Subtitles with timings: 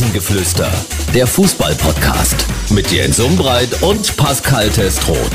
[0.00, 0.72] Rasengeflüster,
[1.12, 5.30] der Fußball-Podcast mit Jens Umbreit und Pascal Testroth.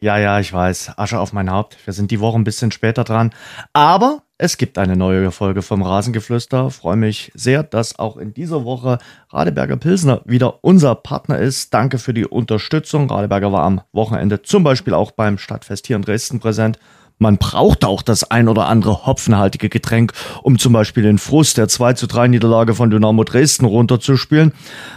[0.00, 0.98] Ja, ja, ich weiß.
[0.98, 1.76] Asche auf mein Haupt.
[1.84, 3.30] Wir sind die Woche ein bisschen später dran.
[3.72, 6.72] Aber es gibt eine neue Folge vom Rasengeflüster.
[6.72, 8.98] Freue mich sehr, dass auch in dieser Woche
[9.30, 11.72] Radeberger Pilsner wieder unser Partner ist.
[11.72, 13.08] Danke für die Unterstützung.
[13.08, 16.80] Radeberger war am Wochenende zum Beispiel auch beim Stadtfest hier in Dresden präsent.
[17.18, 21.68] Man braucht auch das ein oder andere hopfenhaltige Getränk, um zum Beispiel den Frust der
[21.68, 24.52] 2 zu 3 Niederlage von Dynamo Dresden runterzuspielen.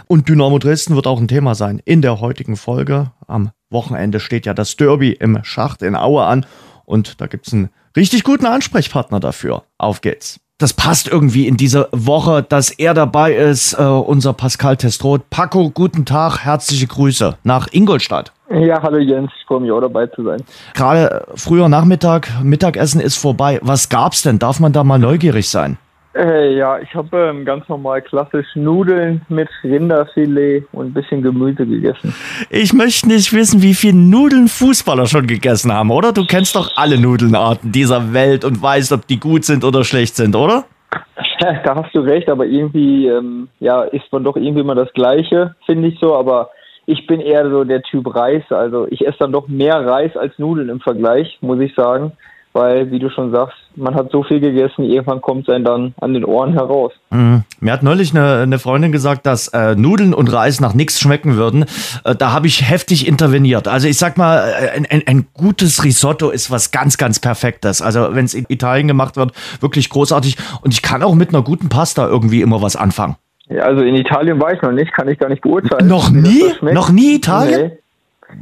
[0.06, 3.12] Und Dynamo Dresden wird auch ein Thema sein in der heutigen Folge.
[3.26, 6.46] Am Wochenende steht ja das Derby im Schacht in Aue an
[6.84, 9.64] und da gibt's einen richtig guten Ansprechpartner dafür.
[9.76, 10.40] Auf geht's.
[10.60, 15.30] Das passt irgendwie in diese Woche, dass er dabei ist, äh, unser Pascal Testroth.
[15.30, 18.32] Paco, guten Tag, herzliche Grüße nach Ingolstadt.
[18.50, 20.42] Ja, hallo Jens, ich freue mich auch dabei zu sein.
[20.74, 23.60] Gerade früher Nachmittag, Mittagessen ist vorbei.
[23.62, 24.40] Was gab's denn?
[24.40, 25.78] Darf man da mal neugierig sein?
[26.18, 31.64] Äh, ja, ich habe ähm, ganz normal klassisch Nudeln mit Rinderfilet und ein bisschen Gemüse
[31.64, 32.12] gegessen.
[32.50, 36.12] Ich möchte nicht wissen, wie viel Nudeln Fußballer schon gegessen haben, oder?
[36.12, 40.16] Du kennst doch alle Nudelnarten dieser Welt und weißt, ob die gut sind oder schlecht
[40.16, 40.64] sind, oder?
[41.40, 45.54] da hast du recht, aber irgendwie, ähm, ja, isst man doch irgendwie immer das Gleiche,
[45.66, 46.50] finde ich so, aber
[46.86, 48.42] ich bin eher so der Typ Reis.
[48.50, 52.12] Also ich esse dann doch mehr Reis als Nudeln im Vergleich, muss ich sagen.
[52.52, 55.94] Weil, wie du schon sagst, man hat so viel gegessen, irgendwann kommt es einem dann
[56.00, 56.92] an den Ohren heraus.
[57.10, 57.44] Mhm.
[57.60, 61.36] Mir hat neulich eine, eine Freundin gesagt, dass äh, Nudeln und Reis nach nichts schmecken
[61.36, 61.66] würden.
[62.04, 63.68] Äh, da habe ich heftig interveniert.
[63.68, 67.82] Also ich sag mal, äh, ein, ein, ein gutes Risotto ist was ganz, ganz Perfektes.
[67.82, 70.36] Also wenn es in Italien gemacht wird, wirklich großartig.
[70.62, 73.16] Und ich kann auch mit einer guten Pasta irgendwie immer was anfangen.
[73.50, 75.86] Ja, also in Italien war ich noch nicht, kann ich gar nicht beurteilen.
[75.86, 76.42] Noch nie?
[76.60, 77.68] Noch nie Italien?
[77.68, 77.78] Nee.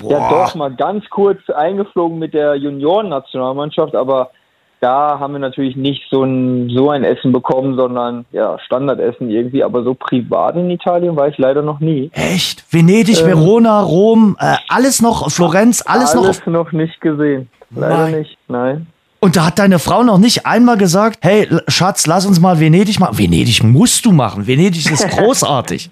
[0.08, 4.30] Ja, doch, mal ganz kurz eingeflogen mit der Junioren-Nationalmannschaft, aber
[4.80, 9.64] da haben wir natürlich nicht so ein, so ein Essen bekommen, sondern ja, Standardessen irgendwie.
[9.64, 12.10] Aber so privat in Italien war ich leider noch nie.
[12.12, 12.64] Echt?
[12.70, 16.24] Venedig, ähm, Verona, Rom, äh, alles noch, Florenz, alles, alles noch?
[16.24, 17.48] Alles noch nicht gesehen.
[17.70, 18.18] Leider nein.
[18.18, 18.86] nicht, nein.
[19.18, 23.00] Und da hat deine Frau noch nicht einmal gesagt, hey Schatz, lass uns mal Venedig
[23.00, 23.18] machen.
[23.18, 24.46] Venedig musst du machen.
[24.46, 25.90] Venedig ist großartig.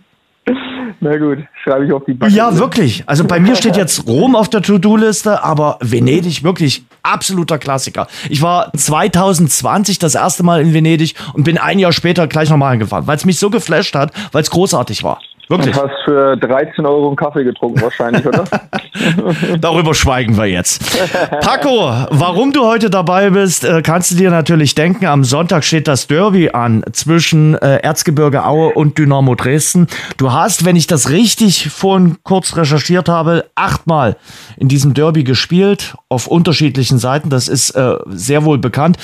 [1.01, 2.33] Na gut, schreibe ich auf die Backe.
[2.33, 3.05] Ja, wirklich.
[3.07, 8.07] Also bei mir steht jetzt Rom auf der To-Do-Liste, aber Venedig wirklich absoluter Klassiker.
[8.29, 12.73] Ich war 2020 das erste Mal in Venedig und bin ein Jahr später gleich nochmal
[12.73, 15.21] hingefahren, weil es mich so geflasht hat, weil es großartig war.
[15.49, 15.75] Wirklich?
[15.75, 18.45] Du hast für 13 Euro einen Kaffee getrunken wahrscheinlich, oder?
[19.61, 20.83] Darüber schweigen wir jetzt.
[21.41, 25.05] Paco, warum du heute dabei bist, äh, kannst du dir natürlich denken.
[25.05, 29.87] Am Sonntag steht das Derby an zwischen äh, Erzgebirge Aue und Dynamo Dresden.
[30.17, 34.17] Du hast, wenn ich das richtig vorhin kurz recherchiert habe, achtmal
[34.57, 37.29] in diesem Derby gespielt, auf unterschiedlichen Seiten.
[37.29, 38.97] Das ist äh, sehr wohl bekannt.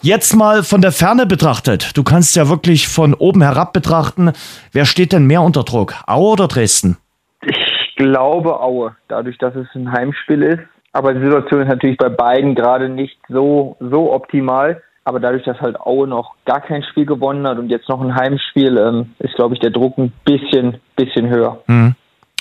[0.00, 1.90] Jetzt mal von der Ferne betrachtet.
[1.94, 4.32] Du kannst ja wirklich von oben herab betrachten.
[4.72, 5.71] Wer steht denn mehr unter Druck?
[5.72, 6.96] Aue oder Dresden?
[7.42, 10.62] Ich glaube Aue, dadurch, dass es ein Heimspiel ist.
[10.92, 14.82] Aber die Situation ist natürlich bei beiden gerade nicht so, so optimal.
[15.04, 18.14] Aber dadurch, dass halt Aue noch gar kein Spiel gewonnen hat und jetzt noch ein
[18.14, 21.60] Heimspiel, ähm, ist, glaube ich, der Druck ein bisschen, bisschen höher.
[21.66, 21.94] Mhm.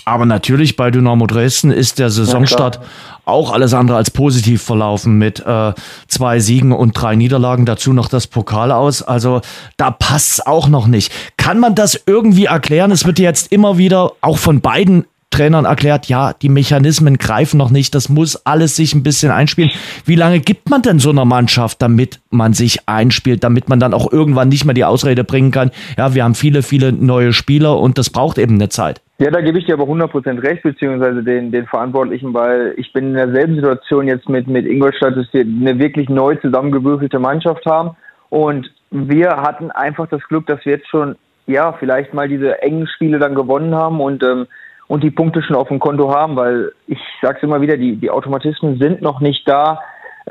[0.06, 2.82] Aber natürlich bei Dynamo Dresden ist der Saisonstart ja,
[3.26, 5.74] auch alles andere als positiv verlaufen mit äh,
[6.08, 9.04] zwei Siegen und drei Niederlagen, dazu noch das Pokal aus.
[9.04, 9.42] Also
[9.78, 11.12] da passt es auch noch nicht.
[11.38, 12.92] Kann man das irgendwie erklären?
[12.92, 17.70] Es wird jetzt immer wieder auch von beiden Trainern erklärt, ja, die Mechanismen greifen noch
[17.70, 19.72] nicht, das muss alles sich ein bisschen einspielen.
[20.06, 23.94] Wie lange gibt man denn so einer Mannschaft, damit man sich einspielt, damit man dann
[23.94, 27.80] auch irgendwann nicht mehr die Ausrede bringen kann, ja, wir haben viele, viele neue Spieler
[27.80, 29.02] und das braucht eben eine Zeit.
[29.22, 33.10] Ja, da gebe ich dir aber 100% recht, beziehungsweise den, den Verantwortlichen, weil ich bin
[33.10, 37.96] in derselben Situation jetzt mit, mit Ingolstadt, dass wir eine wirklich neu zusammengewürfelte Mannschaft haben.
[38.32, 42.88] Und wir hatten einfach das Glück, dass wir jetzt schon, ja, vielleicht mal diese engen
[42.88, 44.48] Spiele dann gewonnen haben und, ähm,
[44.88, 47.98] und die Punkte schon auf dem Konto haben, weil ich sage es immer wieder, die,
[47.98, 49.82] die Automatismen sind noch nicht da.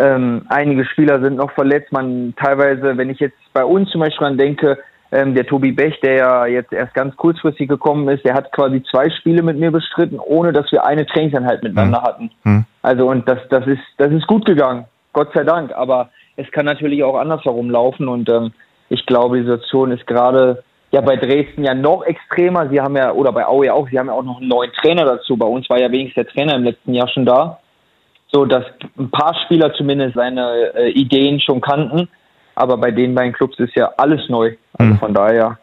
[0.01, 1.93] Ähm, einige Spieler sind noch verletzt.
[1.93, 4.78] Man teilweise, wenn ich jetzt bei uns zum Beispiel dran denke,
[5.12, 8.83] ähm, der Tobi Bech, der ja jetzt erst ganz kurzfristig gekommen ist, der hat quasi
[8.91, 12.04] zwei Spiele mit mir bestritten, ohne dass wir eine Trainingseinheit miteinander mhm.
[12.04, 12.30] hatten.
[12.45, 12.65] Mhm.
[12.83, 15.72] Also und das, das ist, das ist gut gegangen, Gott sei Dank.
[15.72, 18.53] Aber es kann natürlich auch andersherum laufen und ähm,
[18.89, 20.62] ich glaube, die Situation ist gerade
[20.92, 22.68] ja bei Dresden ja noch extremer.
[22.68, 25.04] Sie haben ja, oder bei Aue auch, sie haben ja auch noch einen neuen Trainer
[25.04, 25.36] dazu.
[25.36, 27.60] Bei uns war ja wenigstens der Trainer im letzten Jahr schon da.
[28.33, 28.65] So dass
[28.97, 32.09] ein paar Spieler zumindest seine äh, Ideen schon kannten.
[32.55, 34.55] Aber bei den beiden Clubs ist ja alles neu.
[34.79, 34.99] Also hm.
[34.99, 35.59] von daher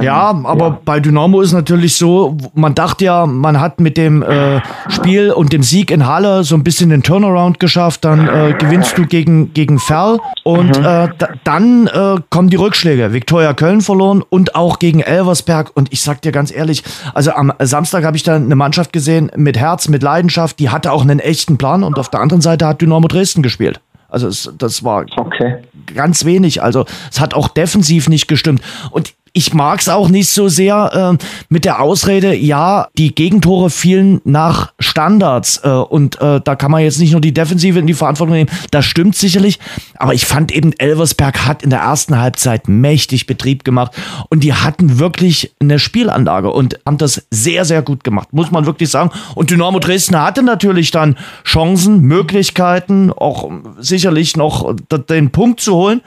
[0.00, 0.78] Ja, aber ja.
[0.84, 5.52] bei Dynamo ist natürlich so, man dachte ja, man hat mit dem äh, Spiel und
[5.52, 9.54] dem Sieg in Halle so ein bisschen den Turnaround geschafft, dann äh, gewinnst du gegen,
[9.54, 10.84] gegen Ferl und mhm.
[10.84, 11.08] äh,
[11.44, 13.12] dann äh, kommen die Rückschläge.
[13.12, 16.82] Viktoria Köln verloren und auch gegen Elversberg und ich sag dir ganz ehrlich,
[17.14, 20.90] also am Samstag habe ich da eine Mannschaft gesehen mit Herz, mit Leidenschaft, die hatte
[20.90, 23.80] auch einen echten Plan und auf der anderen Seite hat Dynamo Dresden gespielt.
[24.12, 25.62] Also es, das war okay.
[25.94, 26.62] ganz wenig.
[26.62, 28.62] Also es hat auch defensiv nicht gestimmt.
[28.90, 33.70] Und ich mag es auch nicht so sehr äh, mit der Ausrede, ja, die Gegentore
[33.70, 37.86] fielen nach Standards äh, und äh, da kann man jetzt nicht nur die Defensive in
[37.86, 38.50] die Verantwortung nehmen.
[38.70, 39.58] Das stimmt sicherlich,
[39.96, 43.92] aber ich fand eben, Elversberg hat in der ersten Halbzeit mächtig Betrieb gemacht
[44.28, 48.66] und die hatten wirklich eine Spielanlage und haben das sehr, sehr gut gemacht, muss man
[48.66, 49.10] wirklich sagen.
[49.34, 54.74] Und Dynamo Dresden hatte natürlich dann Chancen, Möglichkeiten, auch sicherlich noch
[55.08, 56.02] den Punkt zu holen.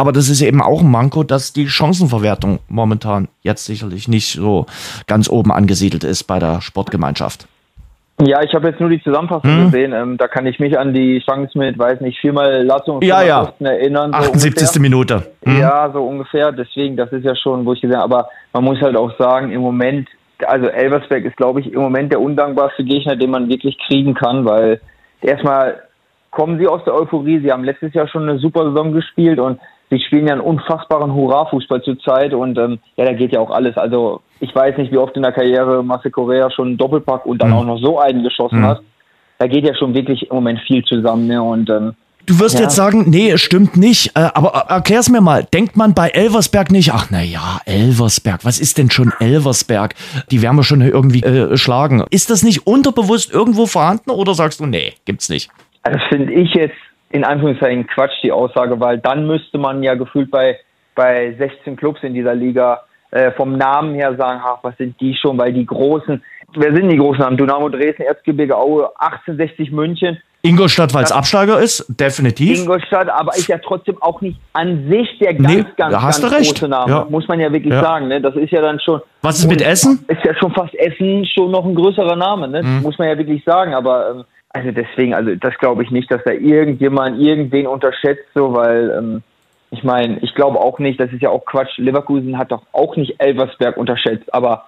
[0.00, 4.64] Aber das ist eben auch ein Manko, dass die Chancenverwertung momentan jetzt sicherlich nicht so
[5.06, 7.46] ganz oben angesiedelt ist bei der Sportgemeinschaft.
[8.18, 9.64] Ja, ich habe jetzt nur die Zusammenfassung hm.
[9.66, 9.92] gesehen.
[9.92, 13.22] Ähm, da kann ich mich an die Chance mit, weiß nicht, viermal Lassung und ja,
[13.22, 13.52] ja.
[13.60, 14.12] erinnern.
[14.12, 14.62] So 78.
[14.62, 14.80] Ungefähr.
[14.80, 15.22] Minute.
[15.44, 15.58] Hm.
[15.58, 16.50] Ja, so ungefähr.
[16.50, 18.16] Deswegen, das ist ja schon, wo ich gesehen habe.
[18.16, 20.08] Aber man muss halt auch sagen, im Moment,
[20.46, 24.46] also Elversberg ist, glaube ich, im Moment der undankbarste Gegner, den man wirklich kriegen kann,
[24.46, 24.80] weil
[25.20, 25.82] erstmal
[26.30, 27.40] kommen sie aus der Euphorie.
[27.40, 31.12] Sie haben letztes Jahr schon eine super Saison gespielt und sie spielen ja einen unfassbaren
[31.12, 33.76] Hurra-Fußball zurzeit und ähm, ja, da geht ja auch alles.
[33.76, 37.42] Also ich weiß nicht, wie oft in der Karriere Marcel Correa schon einen Doppelpack und
[37.42, 37.56] dann mhm.
[37.56, 38.66] auch noch so einen geschossen mhm.
[38.66, 38.80] hat.
[39.38, 41.26] Da geht ja schon wirklich im Moment viel zusammen.
[41.26, 41.42] Ne?
[41.42, 41.94] Und ähm,
[42.26, 42.62] Du wirst ja.
[42.62, 44.16] jetzt sagen, nee, stimmt nicht.
[44.16, 45.44] Äh, aber äh, erklär's mir mal.
[45.52, 49.94] Denkt man bei Elversberg nicht, ach na ja, Elversberg, was ist denn schon Elversberg?
[50.30, 52.04] Die werden wir schon irgendwie äh, schlagen.
[52.10, 55.50] Ist das nicht unterbewusst irgendwo vorhanden oder sagst du, nee, gibt's nicht?
[55.82, 56.76] Also finde ich jetzt
[57.10, 60.58] in Anführungszeichen Quatsch, die Aussage, weil dann müsste man ja gefühlt bei,
[60.94, 65.14] bei 16 Clubs in dieser Liga äh, vom Namen her sagen, ach, was sind die
[65.14, 66.22] schon, weil die Großen,
[66.54, 67.36] wer sind die großen Namen?
[67.36, 70.18] Dynamo Dresden, Erzgebirge Aue, 1860 München.
[70.42, 72.60] Ingolstadt, weil es Absteiger ist, definitiv.
[72.60, 76.66] Ingolstadt, aber ist ja trotzdem auch nicht an sich der ganz, nee, ganz, ganz große
[76.68, 77.06] Name, ja.
[77.10, 77.82] muss man ja wirklich ja.
[77.82, 78.08] sagen.
[78.08, 78.22] Ne?
[78.22, 79.02] Das ist ja dann schon.
[79.20, 80.02] Was ist mit Essen?
[80.08, 82.62] Ist ja schon fast Essen schon noch ein größerer Name, ne?
[82.62, 82.82] Mhm.
[82.82, 83.74] muss man ja wirklich sagen.
[83.74, 88.54] Aber ähm, also deswegen, also das glaube ich nicht, dass da irgendjemand irgendwen unterschätzt, so,
[88.54, 89.22] weil ähm,
[89.70, 91.78] ich meine, ich glaube auch nicht, das ist ja auch Quatsch.
[91.78, 94.66] Leverkusen hat doch auch nicht Elversberg unterschätzt, aber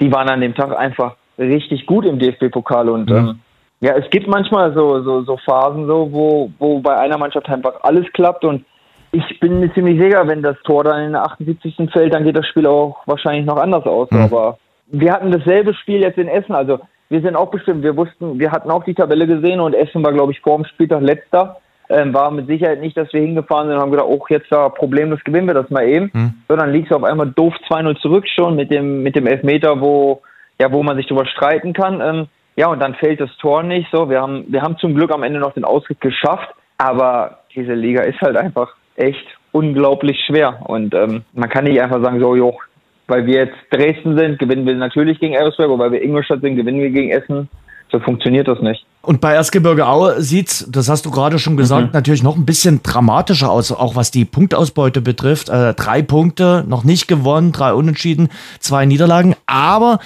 [0.00, 3.16] die waren an dem Tag einfach richtig gut im DFB-Pokal und mhm.
[3.16, 3.40] ähm,
[3.82, 7.82] ja, es gibt manchmal so, so, so Phasen, so, wo, wo bei einer Mannschaft einfach
[7.82, 8.64] alles klappt und
[9.12, 11.90] ich bin mir ziemlich sicher, wenn das Tor dann in der 78.
[11.92, 14.10] fällt, dann geht das Spiel auch wahrscheinlich noch anders aus.
[14.10, 14.20] Mhm.
[14.20, 16.80] Aber wir hatten dasselbe Spiel jetzt in Essen, also
[17.10, 20.12] wir sind auch bestimmt, wir wussten, wir hatten auch die Tabelle gesehen und Essen war,
[20.12, 21.56] glaube ich, vor dem Spieltag letzter.
[21.88, 24.68] Ähm, war mit Sicherheit nicht, dass wir hingefahren sind und haben gedacht, oh, jetzt da
[24.68, 26.10] problemlos gewinnen wir das mal eben.
[26.12, 26.34] Mhm.
[26.46, 30.22] Sondern liegst du auf einmal doof 2-0 zurück schon mit dem, mit dem Elfmeter, wo,
[30.60, 32.00] ja, wo man sich drüber streiten kann.
[32.00, 34.08] Ähm, ja, und dann fällt das Tor nicht so.
[34.08, 36.48] Wir haben, wir haben zum Glück am Ende noch den Ausritt geschafft,
[36.78, 40.60] aber diese Liga ist halt einfach echt unglaublich schwer.
[40.66, 42.56] Und ähm, man kann nicht einfach sagen, so, jo,
[43.10, 46.56] weil wir jetzt Dresden sind, gewinnen wir natürlich gegen Elversberg, und weil wir Ingolstadt sind,
[46.56, 47.48] gewinnen wir gegen Essen.
[47.92, 48.86] So funktioniert das nicht.
[49.02, 51.92] Und bei Erzgebirge Aue sieht's, das hast du gerade schon gesagt, mhm.
[51.92, 55.48] natürlich noch ein bisschen dramatischer aus, auch was die Punktausbeute betrifft.
[55.48, 58.28] Äh, drei Punkte, noch nicht gewonnen, drei Unentschieden,
[58.60, 59.34] zwei Niederlagen.
[59.46, 59.98] Aber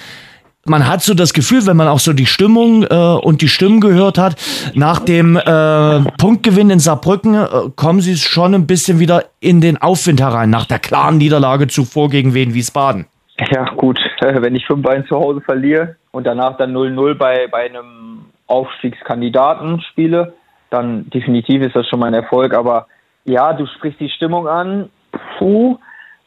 [0.67, 3.79] man hat so das Gefühl, wenn man auch so die Stimmung äh, und die Stimmen
[3.79, 4.35] gehört hat,
[4.73, 9.81] nach dem äh, Punktgewinn in Saarbrücken äh, kommen sie schon ein bisschen wieder in den
[9.81, 13.05] Aufwind herein, nach der klaren Niederlage zuvor gegen Wien Wiesbaden.
[13.51, 18.25] Ja, gut, wenn ich 5-1 zu Hause verliere und danach dann 0-0 bei, bei einem
[18.47, 20.33] Aufstiegskandidaten spiele,
[20.71, 22.53] dann definitiv ist das schon mein Erfolg.
[22.53, 22.87] Aber
[23.23, 24.89] ja, du sprichst die Stimmung an.
[25.37, 25.77] Puh,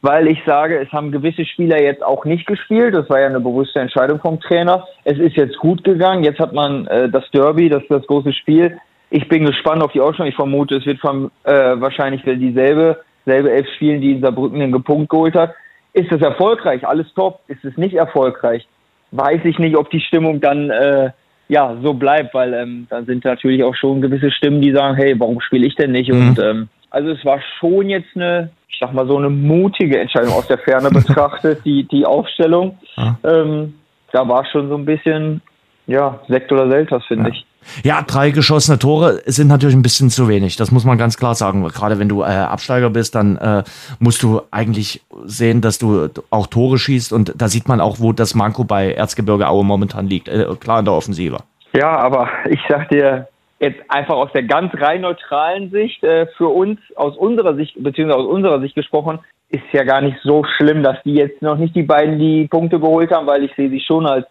[0.01, 2.95] weil ich sage, es haben gewisse Spieler jetzt auch nicht gespielt.
[2.95, 4.87] Das war ja eine bewusste Entscheidung vom Trainer.
[5.03, 6.23] Es ist jetzt gut gegangen.
[6.23, 8.77] Jetzt hat man äh, das Derby, das ist das große Spiel.
[9.09, 10.29] Ich bin gespannt auf die Ausstellung.
[10.29, 14.83] Ich vermute, es wird vom, äh, wahrscheinlich dieselbe selbe Elf spielen, die in Saarbrücken den
[14.83, 15.53] Punkt geholt hat.
[15.93, 16.87] Ist es erfolgreich?
[16.87, 17.41] Alles top.
[17.47, 18.67] Ist es nicht erfolgreich?
[19.11, 21.11] Weiß ich nicht, ob die Stimmung dann äh,
[21.47, 25.19] ja so bleibt, weil ähm, dann sind natürlich auch schon gewisse Stimmen, die sagen, hey,
[25.19, 26.11] warum spiele ich denn nicht?
[26.11, 26.29] Mhm.
[26.29, 30.33] Und ähm, also es war schon jetzt eine ich sag mal, so eine mutige Entscheidung
[30.33, 32.77] aus der Ferne betrachtet, die, die Aufstellung.
[32.95, 33.17] Ja.
[33.25, 33.73] Ähm,
[34.13, 35.41] da war schon so ein bisschen,
[35.85, 37.35] ja, Sekt oder Selters, finde ja.
[37.35, 37.45] ich.
[37.83, 40.55] Ja, drei geschossene Tore sind natürlich ein bisschen zu wenig.
[40.55, 41.67] Das muss man ganz klar sagen.
[41.67, 43.63] Gerade wenn du äh, Absteiger bist, dann äh,
[43.99, 47.11] musst du eigentlich sehen, dass du auch Tore schießt.
[47.11, 50.29] Und da sieht man auch, wo das Manko bei Erzgebirge Aue momentan liegt.
[50.29, 51.39] Äh, klar in der Offensive.
[51.73, 53.27] Ja, aber ich sag dir,
[53.59, 58.19] jetzt einfach aus der ganz rein neutralen Sicht äh, für uns, aus unserer Sicht, beziehungsweise
[58.19, 61.75] aus unserer Sicht gesprochen, ist ja gar nicht so schlimm, dass die jetzt noch nicht
[61.75, 64.25] die beiden die Punkte geholt haben, weil ich sehe sie schon als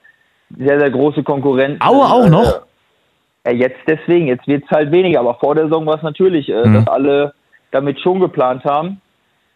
[0.56, 1.82] sehr, sehr große Konkurrenten.
[1.82, 2.62] Aue auch noch?
[3.44, 6.49] Äh, jetzt deswegen, jetzt wird es halt weniger, aber vor der Saison war es natürlich,
[6.49, 6.75] äh, mhm.
[6.75, 7.35] dass alle
[7.70, 9.00] damit schon geplant haben.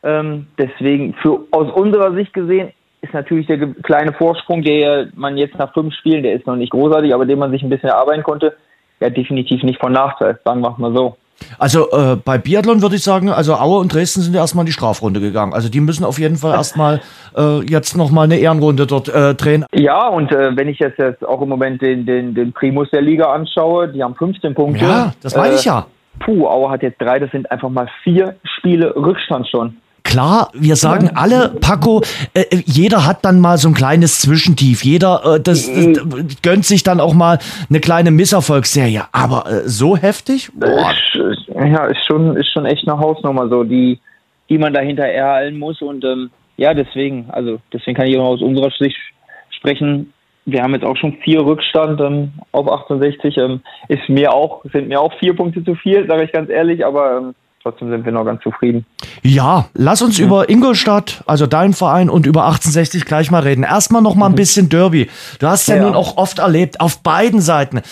[0.02, 5.58] Ähm, deswegen, für, aus unserer Sicht gesehen, ist natürlich der kleine Vorsprung, der man jetzt
[5.58, 8.22] nach fünf Spielen, der ist noch nicht großartig, aber den man sich ein bisschen erarbeiten
[8.22, 8.56] konnte,
[9.02, 11.16] ja definitiv nicht von Nachteil, sagen wir mal so.
[11.58, 14.72] Also äh, bei Biathlon würde ich sagen, also Aue und Dresden sind erstmal in die
[14.72, 15.52] Strafrunde gegangen.
[15.52, 17.00] Also die müssen auf jeden Fall erstmal
[17.36, 19.64] äh, jetzt nochmal eine Ehrenrunde dort äh, drehen.
[19.74, 23.02] Ja, und äh, wenn ich jetzt, jetzt auch im Moment den, den, den Primus der
[23.02, 24.84] Liga anschaue, die haben 15 Punkte.
[24.84, 25.80] Ja, das meine ich ja.
[25.80, 29.76] Äh, puh, Aue hat jetzt drei, das sind einfach mal vier Spiele Rückstand schon.
[30.04, 32.02] Klar, wir sagen alle, Paco,
[32.34, 34.84] äh, jeder hat dann mal so ein kleines Zwischentief.
[34.84, 36.28] Jeder äh, das, das, mhm.
[36.42, 39.04] gönnt sich dann auch mal eine kleine Misserfolgsserie.
[39.12, 40.50] Aber äh, so heftig?
[40.54, 40.92] Boah.
[41.54, 43.98] Ja, ist schon, ist schon echt eine Hausnummer, so die,
[44.48, 45.80] die man dahinter erhalten muss.
[45.80, 48.96] Und ähm, ja, deswegen, also deswegen kann ich auch aus unserer Sicht
[49.50, 50.12] sprechen.
[50.44, 53.36] Wir haben jetzt auch schon vier Rückstand ähm, auf 68.
[53.38, 56.84] Ähm, ist mir auch, sind mir auch vier Punkte zu viel, sage ich ganz ehrlich,
[56.84, 58.84] aber ähm, trotzdem sind wir noch ganz zufrieden.
[59.22, 60.26] Ja, lass uns mhm.
[60.26, 63.64] über Ingolstadt, also dein Verein und über 1860 gleich mal reden.
[63.64, 64.36] Erstmal noch mal ein mhm.
[64.36, 65.08] bisschen Derby.
[65.38, 67.82] Du hast ja, ja, nun auch oft erlebt, auf beiden Seiten.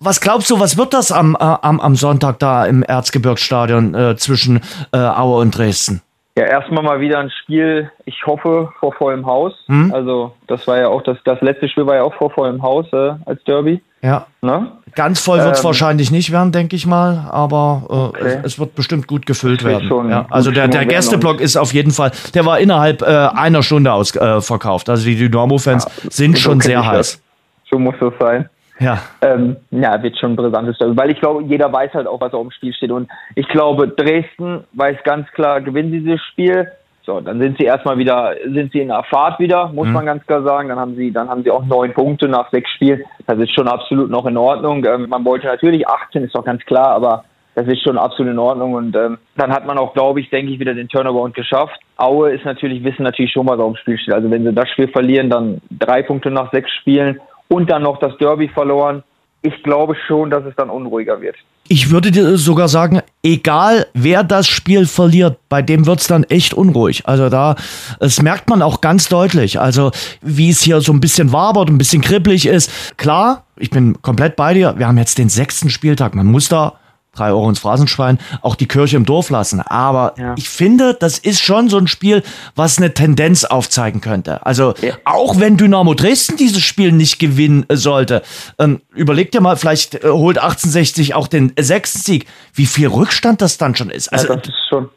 [0.00, 4.16] Was glaubst du, was wird das am, äh, am, am Sonntag da im Erzgebirgsstadion äh,
[4.16, 4.60] zwischen
[4.92, 6.02] äh, Aue und Dresden?
[6.36, 9.52] Ja, erstmal mal wieder ein Spiel, ich hoffe, vor vollem Haus.
[9.66, 9.94] Hm?
[9.94, 12.86] Also, das war ja auch, das, das letzte Spiel war ja auch vor vollem Haus
[12.92, 13.80] äh, als Derby.
[14.02, 14.26] Ja.
[14.42, 14.72] Ne?
[14.96, 18.38] Ganz voll wird es ähm, wahrscheinlich nicht werden, denke ich mal, aber äh, okay.
[18.38, 19.88] es, es, wird bestimmt gut gefüllt werden.
[20.10, 23.92] Ja, also der, der Gästeblock ist auf jeden Fall, der war innerhalb äh, einer Stunde
[23.92, 24.88] ausverkauft.
[24.88, 27.22] Äh, also die Dynamo-Fans ja, sind schon sehr heiß.
[27.70, 28.48] So muss es sein.
[28.80, 28.98] Ja.
[29.22, 32.34] Ähm, ja, wird schon ein brisantes Derby, weil ich glaube, jeder weiß halt auch, was
[32.34, 32.90] auf dem Spiel steht.
[32.90, 36.70] Und ich glaube, Dresden weiß ganz klar, gewinnen sie dieses Spiel.
[37.06, 39.92] So, dann sind sie erstmal wieder, sind sie in der Fahrt wieder, muss mhm.
[39.92, 40.70] man ganz klar sagen.
[40.70, 43.02] Dann haben sie, dann haben sie auch neun Punkte nach sechs Spielen.
[43.26, 44.84] Das ist schon absolut noch in Ordnung.
[44.84, 48.38] Ähm, man wollte natürlich 18, ist doch ganz klar, aber das ist schon absolut in
[48.38, 48.72] Ordnung.
[48.72, 51.78] Und ähm, dann hat man auch, glaube ich, denke ich, wieder den Turnaround geschafft.
[51.98, 54.14] Aue ist natürlich, wissen natürlich schon, was auf dem Spiel steht.
[54.14, 57.98] Also wenn sie das Spiel verlieren, dann drei Punkte nach sechs Spielen und dann noch
[57.98, 59.02] das Derby verloren.
[59.42, 61.36] Ich glaube schon, dass es dann unruhiger wird.
[61.68, 66.24] Ich würde dir sogar sagen, egal wer das Spiel verliert, bei dem wird es dann
[66.24, 67.06] echt unruhig.
[67.06, 67.56] Also da,
[68.00, 69.60] das merkt man auch ganz deutlich.
[69.60, 72.98] Also wie es hier so ein bisschen wabert, ein bisschen kribbelig ist.
[72.98, 74.74] Klar, ich bin komplett bei dir.
[74.76, 76.14] Wir haben jetzt den sechsten Spieltag.
[76.14, 76.74] Man muss da
[77.14, 79.60] drei Euro ins Phrasenschwein, auch die Kirche im Dorf lassen.
[79.60, 80.34] Aber ja.
[80.36, 82.22] ich finde, das ist schon so ein Spiel,
[82.54, 84.44] was eine Tendenz aufzeigen könnte.
[84.46, 84.94] Also ja.
[85.04, 88.22] auch wenn Dynamo Dresden dieses Spiel nicht gewinnen sollte,
[88.58, 92.26] ähm, überleg dir mal, vielleicht äh, holt 1860 auch den sechsten Sieg.
[92.54, 94.12] Wie viel Rückstand das dann schon ist.
[94.12, 94.88] Also, ja, das ist schon.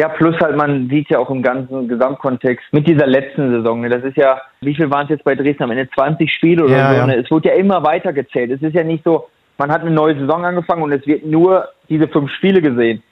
[0.00, 3.82] Ja, plus halt, man sieht ja auch im ganzen Gesamtkontext mit dieser letzten Saison.
[3.82, 5.90] Ne, das ist ja, wie viel waren es jetzt bei Dresden am Ende?
[5.90, 7.06] 20 Spiele oder ja, so.
[7.06, 7.16] Ne?
[7.16, 8.50] Es wurde ja immer weiter gezählt.
[8.50, 9.28] Es ist ja nicht so,
[9.60, 13.02] man hat eine neue Saison angefangen und es wird nur diese fünf Spiele gesehen,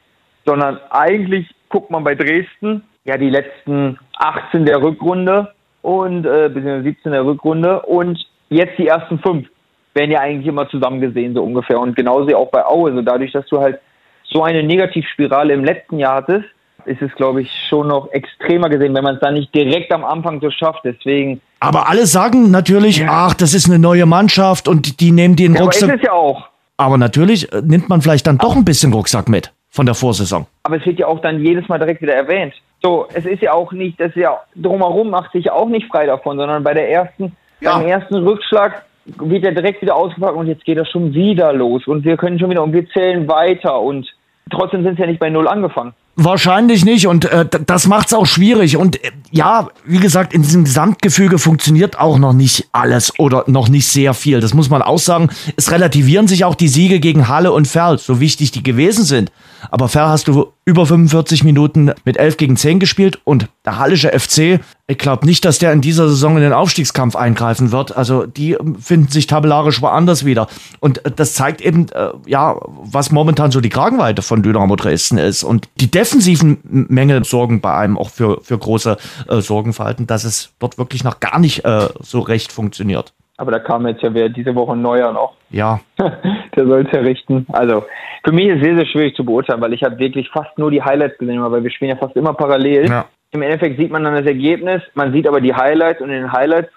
[0.46, 5.52] sondern eigentlich guckt man bei Dresden ja die letzten 18 der Rückrunde
[5.82, 6.84] und äh, bzw.
[6.84, 9.46] 17 der Rückrunde und jetzt die ersten fünf
[9.92, 13.32] werden ja eigentlich immer zusammen gesehen so ungefähr und genauso auch bei Aue, so dadurch,
[13.32, 13.78] dass du halt
[14.24, 16.48] so eine Negativspirale im letzten Jahr hattest,
[16.86, 20.04] ist es, glaube ich, schon noch extremer gesehen, wenn man es dann nicht direkt am
[20.04, 20.80] Anfang so schafft.
[20.84, 21.42] Deswegen.
[21.60, 23.08] Aber alle sagen natürlich, ja.
[23.10, 25.84] ach, das ist eine neue Mannschaft und die nehmen den ja, Rucksack.
[25.84, 26.48] Aber ist es ja auch.
[26.76, 30.46] Aber natürlich äh, nimmt man vielleicht dann doch ein bisschen Rucksack mit von der Vorsaison.
[30.62, 32.54] Aber es wird ja auch dann jedes Mal direkt wieder erwähnt.
[32.82, 36.06] So, es ist ja auch nicht, das ist ja drumherum macht sich auch nicht frei
[36.06, 37.76] davon, sondern bei der ersten, ja.
[37.76, 41.86] beim ersten Rückschlag wird er direkt wieder ausgepackt und jetzt geht das schon wieder los
[41.86, 44.06] und wir können schon wieder und wir zählen weiter und
[44.50, 45.94] trotzdem sind es ja nicht bei Null angefangen.
[46.20, 50.64] Wahrscheinlich nicht und äh, das macht's auch schwierig und äh, ja, wie gesagt, in diesem
[50.64, 54.40] Gesamtgefüge funktioniert auch noch nicht alles oder noch nicht sehr viel.
[54.40, 55.28] Das muss man auch sagen.
[55.56, 59.30] Es relativieren sich auch die Siege gegen Halle und Ferl, so wichtig die gewesen sind.
[59.70, 64.10] Aber Ferl hast du über 45 Minuten mit 11 gegen 10 gespielt und der Hallische
[64.10, 67.96] FC, ich glaube nicht, dass der in dieser Saison in den Aufstiegskampf eingreifen wird.
[67.96, 70.46] Also die ähm, finden sich tabellarisch woanders wieder.
[70.80, 75.18] Und äh, das zeigt eben, äh, ja, was momentan so die Kragenweite von Dynamo Dresden
[75.18, 75.42] ist.
[75.42, 78.96] Und die defensiven Mängel sorgen bei einem auch für, für große
[79.28, 83.12] äh, Sorgenfalten, dass es dort wirklich noch gar nicht äh, so recht funktioniert.
[83.36, 85.34] Aber da kam jetzt ja wieder diese Woche ein neuer noch.
[85.50, 85.80] Ja.
[85.98, 87.46] Der soll es ja richten.
[87.52, 87.84] Also,
[88.24, 90.72] für mich ist es sehr, sehr schwierig zu beurteilen, weil ich habe wirklich fast nur
[90.72, 92.88] die Highlights gesehen, weil wir spielen ja fast immer parallel.
[92.88, 93.04] Ja.
[93.30, 96.32] Im Endeffekt sieht man dann das Ergebnis, man sieht aber die Highlights und in den
[96.32, 96.70] Highlights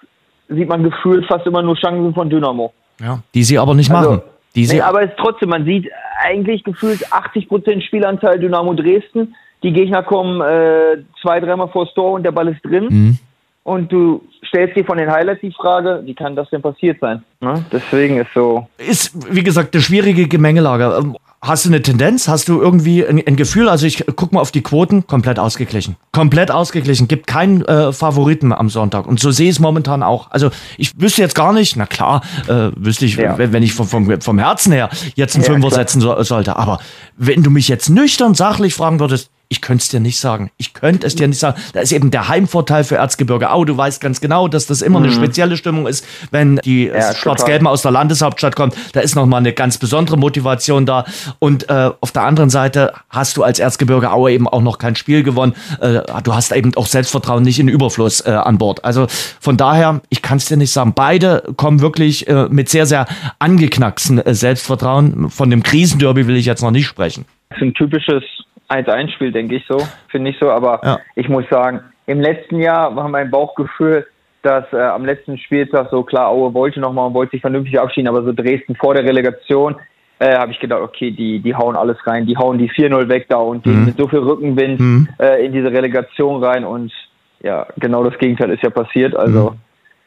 [0.48, 2.72] sieht man gefühlt fast immer nur Chancen von Dynamo.
[3.00, 4.22] Ja, die sie aber nicht also, machen.
[4.54, 5.88] Nee, aber es ist trotzdem, man sieht
[6.22, 9.34] eigentlich gefühlt 80% Spielanteil Dynamo Dresden.
[9.62, 12.88] Die Gegner kommen äh, zwei, dreimal vor das Tor und der Ball ist drin.
[12.90, 13.18] Mhm.
[13.64, 17.22] Und du stellst dir von den Highlights die Frage, wie kann das denn passiert sein?
[17.40, 17.64] Ne?
[17.70, 18.66] Deswegen ist so.
[18.78, 20.96] Ist, wie gesagt, eine schwierige Gemengelage.
[20.98, 22.28] Ähm, Hast du eine Tendenz?
[22.28, 23.68] Hast du irgendwie ein, ein Gefühl?
[23.68, 25.96] Also ich guck mal auf die Quoten, komplett ausgeglichen.
[26.12, 27.08] Komplett ausgeglichen.
[27.08, 29.08] Gibt keinen äh, Favoriten am Sonntag.
[29.08, 30.30] Und so sehe ich es momentan auch.
[30.30, 33.38] Also ich wüsste jetzt gar nicht, na klar, äh, wüsste ich, Ja.
[33.38, 35.80] wenn, wenn ich vom, vom, vom Herzen her jetzt einen Ja, Fünfer klar.
[35.80, 36.54] setzen so, sollte.
[36.56, 36.78] Aber
[37.16, 40.50] wenn du mich jetzt nüchtern sachlich fragen würdest, ich könnte es dir nicht sagen.
[40.56, 41.60] Ich könnte es dir nicht sagen.
[41.74, 43.66] Da ist eben der Heimvorteil für Erzgebirge Au.
[43.66, 46.98] Du weißt ganz genau, dass das immer eine spezielle Stimmung ist, wenn die äh, Mhm.
[46.98, 48.74] Ja, Schwarz-Gelben aus der Landeshauptstadt kommt.
[48.94, 51.04] Da ist nochmal eine ganz besondere Motivation da.
[51.38, 54.96] Und äh, auf der anderen Seite hast du als Erzgebirge Aue eben auch noch kein
[54.96, 55.52] Spiel gewonnen.
[55.80, 58.84] Äh, du hast eben auch Selbstvertrauen nicht in Überfluss äh, an Bord.
[58.86, 59.06] Also
[59.38, 60.94] von daher, ich kann es dir nicht sagen.
[60.94, 63.06] Beide kommen wirklich äh, mit sehr, sehr
[63.38, 65.28] angeknacksten äh, Selbstvertrauen.
[65.28, 67.26] Von dem Krisenderby will ich jetzt noch nicht sprechen.
[67.50, 68.22] Das ist ein typisches
[68.72, 69.76] 1-1-Spiel, denke ich so.
[70.08, 70.50] Finde ich so.
[70.50, 70.98] Aber Ja.
[71.14, 74.06] ich muss sagen, im letzten Jahr war mein Bauchgefühl,
[74.42, 78.08] dass äh, am letzten Spieltag so klar, Aue wollte nochmal und wollte sich vernünftig abschieden,
[78.08, 79.76] aber so Dresden vor der Relegation
[80.18, 83.26] äh, habe ich gedacht, okay, die, die hauen alles rein, die hauen die 4-0 weg
[83.28, 85.08] da und gehen mit so viel Rückenwind Mhm.
[85.20, 86.92] äh, in diese Relegation rein und
[87.40, 89.14] ja, genau das Gegenteil ist ja passiert.
[89.16, 89.54] Also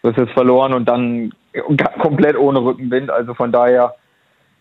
[0.02, 1.32] du hast jetzt verloren und dann
[2.00, 3.10] komplett ohne Rückenwind.
[3.10, 3.94] Also von daher,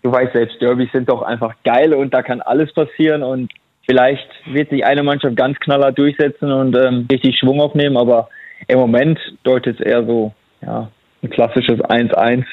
[0.02, 3.52] du weißt selbst, Derbys sind doch einfach geil und da kann alles passieren und
[3.86, 8.28] vielleicht wird sich eine Mannschaft ganz knallhart durchsetzen und ähm, richtig Schwung aufnehmen, aber
[8.68, 10.88] im Moment deutet es eher so, ja,
[11.22, 12.44] ein klassisches 1-1,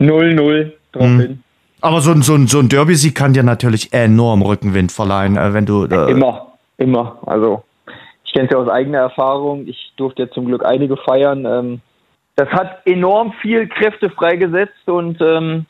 [0.00, 1.20] 0-0 drauf Mhm.
[1.20, 1.42] hin.
[1.80, 5.52] Aber so, ein- so, ein- so ein Derby-Sieg kann dir natürlich enorm Rückenwind verleihen, äh,
[5.52, 5.84] wenn du.
[5.84, 7.18] Äh, Immer, immer.
[7.26, 7.62] Also
[8.24, 9.66] ich kenne es ja aus eigener Erfahrung.
[9.66, 11.44] Ich durfte ja zum Glück einige feiern.
[11.44, 11.80] Ähm,
[12.36, 15.66] das hat enorm viel Kräfte freigesetzt und ähm,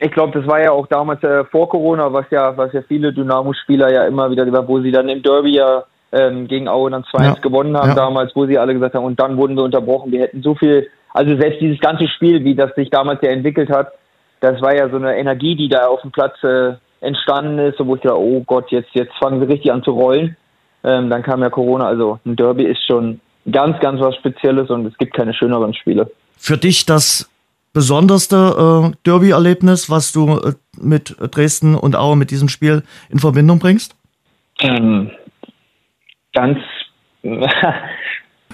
[0.00, 3.12] ich glaube, das war ja auch damals äh, vor Corona, was ja, was ja viele
[3.12, 7.02] Dynamo-Spieler ja immer wieder gesagt, wo sie dann im Derby ja ähm, gegen Aue dann
[7.04, 7.34] 2-1 Ja.
[7.40, 7.94] gewonnen haben Ja.
[7.94, 10.10] damals, wo sie alle gesagt haben, und dann wurden wir unterbrochen.
[10.12, 13.68] Wir hätten so viel, also selbst dieses ganze Spiel, wie das sich damals ja entwickelt
[13.70, 13.92] hat,
[14.40, 17.96] das war ja so eine Energie, die da auf dem Platz äh, entstanden ist, wo
[17.96, 20.36] ich dachte, oh Gott, jetzt, jetzt fangen sie richtig an zu rollen.
[20.84, 24.86] Ähm, dann kam ja Corona, also ein Derby ist schon ganz, ganz was Spezielles und
[24.86, 26.08] es gibt keine schöneren Spiele.
[26.38, 27.28] für dich das
[27.78, 33.60] besonderste äh, Derby-Erlebnis, was du äh, mit Dresden und Aue mit diesem Spiel in Verbindung
[33.60, 33.94] bringst?
[34.60, 35.12] Ähm,
[36.34, 36.58] ganz,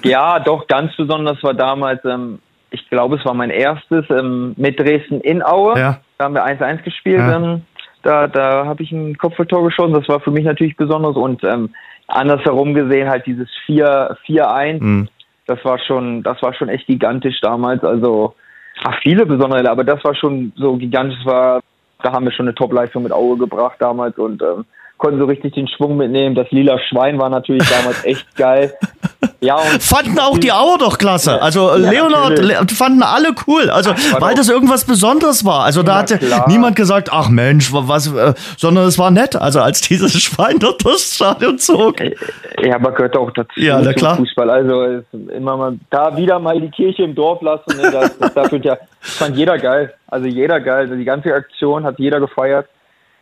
[0.02, 4.78] ja, doch, ganz besonders war damals, ähm, ich glaube, es war mein erstes ähm, mit
[4.78, 5.78] Dresden in Aue.
[5.78, 6.00] Ja.
[6.18, 7.20] Da haben wir 1-1 gespielt.
[7.20, 7.36] Ja.
[7.36, 7.62] Ähm,
[8.02, 9.94] da da habe ich ein Kopfballtor geschossen.
[9.94, 11.16] Das war für mich natürlich besonders.
[11.16, 11.70] Und ähm,
[12.08, 14.80] andersherum gesehen halt dieses 4-4-1.
[14.80, 15.08] Hm.
[15.46, 17.82] Das war schon, das war schon echt gigantisch damals.
[17.84, 18.34] Also
[18.84, 21.24] ach, viele besondere, aber das war schon so gigantisch.
[21.24, 21.60] War,
[22.02, 24.64] da haben wir schon eine Top-Leistung mit Aue gebracht damals und ähm,
[25.04, 26.34] konnten so richtig den Schwung mitnehmen.
[26.34, 28.72] Das lila Schwein war natürlich damals echt geil.
[29.40, 31.40] Ja, Fanden auch die Auer doch klasse.
[31.42, 32.38] Also Ja, Leonard.
[32.38, 33.68] Le fanden alle cool.
[33.68, 35.64] Also war weil das irgendwas Besonderes war.
[35.64, 36.46] Also da Ja, hatte klar.
[36.48, 39.36] niemand gesagt, ach Mensch, wa- was, äh, sondern es war nett.
[39.36, 41.96] Also als dieses Schwein dort durchs Stadion zog.
[42.62, 44.16] Ja, aber gehört auch dazu Ja, na klar.
[44.16, 44.48] Fußball.
[44.48, 45.02] Also
[45.34, 47.76] immer mal da wieder mal die Kirche im Dorf lassen.
[47.76, 47.90] Ne?
[47.90, 49.92] Das, das, das ja, das fand jeder geil.
[50.06, 50.84] Also jeder geil.
[50.84, 52.66] Also die ganze Aktion hat jeder gefeiert.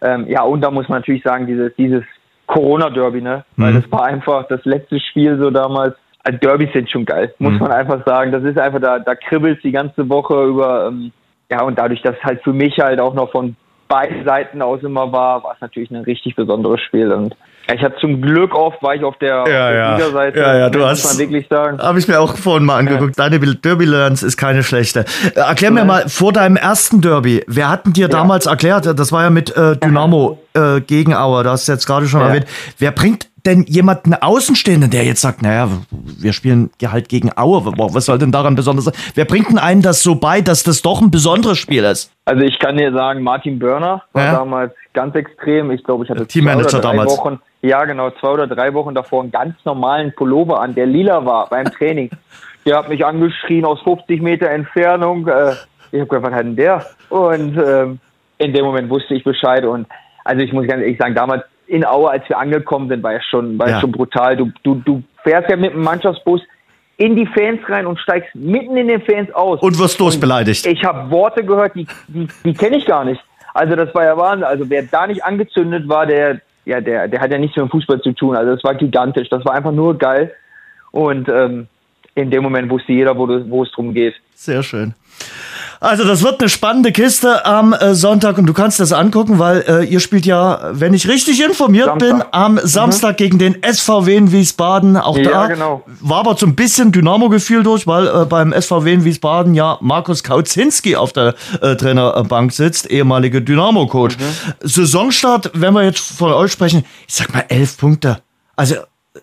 [0.03, 2.03] Ähm, ja, und da muss man natürlich sagen, dieses, dieses
[2.47, 3.45] Corona-Derby, ne?
[3.57, 3.83] Weil Mhm.
[3.83, 5.95] das war einfach das letzte Spiel so damals.
[6.25, 7.59] Also Derbys sind schon geil, muss Mhm.
[7.61, 8.31] man einfach sagen.
[8.33, 11.13] Das ist einfach, da, da kribbelt die ganze Woche über, ähm,
[11.51, 13.57] ja, und dadurch, dass halt für mich halt auch noch von
[13.89, 17.13] beiden Seiten aus immer war, war es natürlich ein richtig besonderes Spiel.
[17.13, 17.37] Und
[17.73, 19.97] ich hatte zum Glück oft, war ich auf der, auf Ja, der ja.
[19.99, 21.79] Siegerseite, Ja, ja, du hast- man wirklich sagen.
[21.79, 23.19] Habe ich mir auch vorhin mal angeguckt.
[23.19, 25.05] Deine Derby-Bilanz ist keine schlechte.
[25.35, 29.23] Äh, Erklär mir mal, vor deinem ersten Derby, wer hatten dir damals erklärt, das war
[29.25, 32.29] ja mit äh, Dynamo äh, gegen Aue, das hast du jetzt gerade schon Ja.
[32.29, 32.47] erwähnt.
[32.79, 38.07] Wer bringt denn jemanden Außenstehenden, der jetzt sagt, naja, wir spielen halt gegen Aue, was
[38.07, 38.95] soll denn daran besonders sein?
[39.15, 42.13] Wer bringt denn einen das so bei, dass das doch ein besonderes Spiel ist?
[42.25, 44.33] Also ich kann dir sagen, Martin Börner war Ja.
[44.35, 45.71] damals ganz extrem.
[45.71, 47.11] Ich glaube, ich hatte Teammanager zwei oder drei damals.
[47.11, 51.25] Wochen, ja genau, zwei oder drei Wochen davor einen ganz normalen Pullover an, der lila
[51.25, 52.11] war beim Training.
[52.65, 55.27] Der hat mich angeschrien aus 50 Meter Entfernung.
[55.27, 55.55] Äh,
[55.91, 56.87] ich habe gesagt, was hat denn der?
[57.09, 57.99] Und ähm,
[58.39, 59.65] in dem Moment wusste ich Bescheid.
[59.65, 59.89] Und
[60.25, 63.25] also ich muss ganz ehrlich sagen, damals in Aue, als wir angekommen sind, war es
[63.25, 63.81] schon, war Ja.
[63.81, 64.37] schon brutal.
[64.37, 66.43] Du, du, du fährst ja mit dem Mannschaftsbus
[66.99, 69.59] in die Fans rein und steigst mitten in den Fans aus.
[69.63, 70.67] Und wirst losbeleidigt.
[70.67, 73.23] Ich habe Worte gehört, die, die, die kenne ich gar nicht.
[73.55, 74.45] Also das war ja Wahnsinn.
[74.45, 77.71] Also wer da nicht angezündet war, der, ja, der, der hat ja nichts mit dem
[77.71, 78.37] Fußball zu tun.
[78.37, 79.31] Also das war gigantisch.
[79.31, 80.31] Das war einfach nur geil.
[80.91, 81.69] Und ähm,
[82.15, 84.15] in dem Moment wusste jeder, wo, wo es drum geht.
[84.35, 84.93] Sehr schön.
[85.83, 89.65] Also das wird eine spannende Kiste am äh, Sonntag und du kannst das angucken, weil
[89.67, 92.09] äh, ihr spielt ja, wenn ich richtig informiert Samstag.
[92.09, 93.17] bin, am Samstag mhm.
[93.17, 94.97] gegen den SVW in Wiesbaden.
[94.97, 95.83] Auch ja, da genau.
[96.01, 100.23] war aber so ein bisschen Dynamo-Gefühl durch, weil äh, beim SVW in Wiesbaden ja Markus
[100.23, 104.19] Kauzinski auf der äh, Trainerbank sitzt, ehemaliger Dynamo-Coach.
[104.19, 104.53] Mhm.
[104.61, 108.19] Saisonstart, wenn wir jetzt von euch sprechen, ich sag mal elf Punkte.
[108.55, 108.77] Also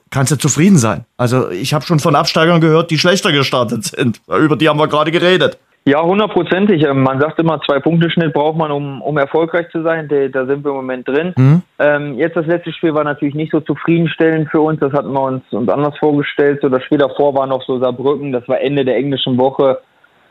[0.09, 1.05] kannst du zufrieden sein.
[1.15, 4.19] Also ich habe schon von Absteigern gehört, die schlechter gestartet sind.
[4.27, 5.57] Über die haben wir gerade geredet.
[5.89, 6.83] Ja, hundertprozentig.
[6.83, 10.07] Ähm, man sagt immer, zwei Punkte Schnitt braucht man, um, um erfolgreich zu sein.
[10.07, 11.33] Da sind wir im Moment drin.
[11.35, 11.63] Mhm.
[11.79, 14.79] Ähm, jetzt das letzte Spiel war natürlich nicht so zufriedenstellend für uns.
[14.79, 16.59] Das hatten wir uns, uns anders vorgestellt.
[16.61, 18.31] So das Spiel davor war noch so Saarbrücken.
[18.31, 19.79] Das war Ende der englischen Woche.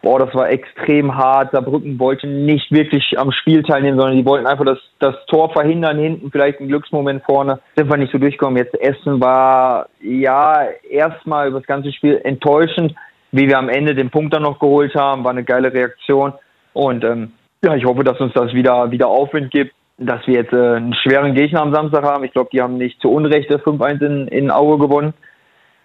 [0.01, 1.51] Boah, das war extrem hart.
[1.51, 5.99] Saarbrücken wollte nicht wirklich am Spiel teilnehmen, sondern die wollten einfach das, das Tor verhindern,
[5.99, 7.59] hinten vielleicht ein Glücksmoment vorne.
[7.75, 8.59] Sind wir nicht so durchgekommen.
[8.59, 12.95] Jetzt Essen war ja erstmal über das ganze Spiel enttäuschend
[13.33, 16.33] wie wir am Ende den Punkt dann noch geholt haben, war eine geile Reaktion.
[16.73, 20.53] Und ähm, ja, ich hoffe, dass uns das wieder, wieder Aufwind gibt, dass wir jetzt
[20.53, 22.25] äh, einen schweren Gegner am Samstag haben.
[22.25, 25.15] Ich glaube, die haben nicht zu Unrecht 5-1 in, in Auge gewonnen.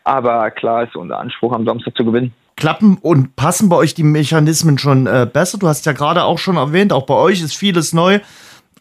[0.03, 2.33] Aber klar ist unser Anspruch, am Samstag zu gewinnen.
[2.55, 5.57] Klappen und passen bei euch die Mechanismen schon äh, besser?
[5.57, 8.19] Du hast ja gerade auch schon erwähnt, auch bei euch ist vieles neu.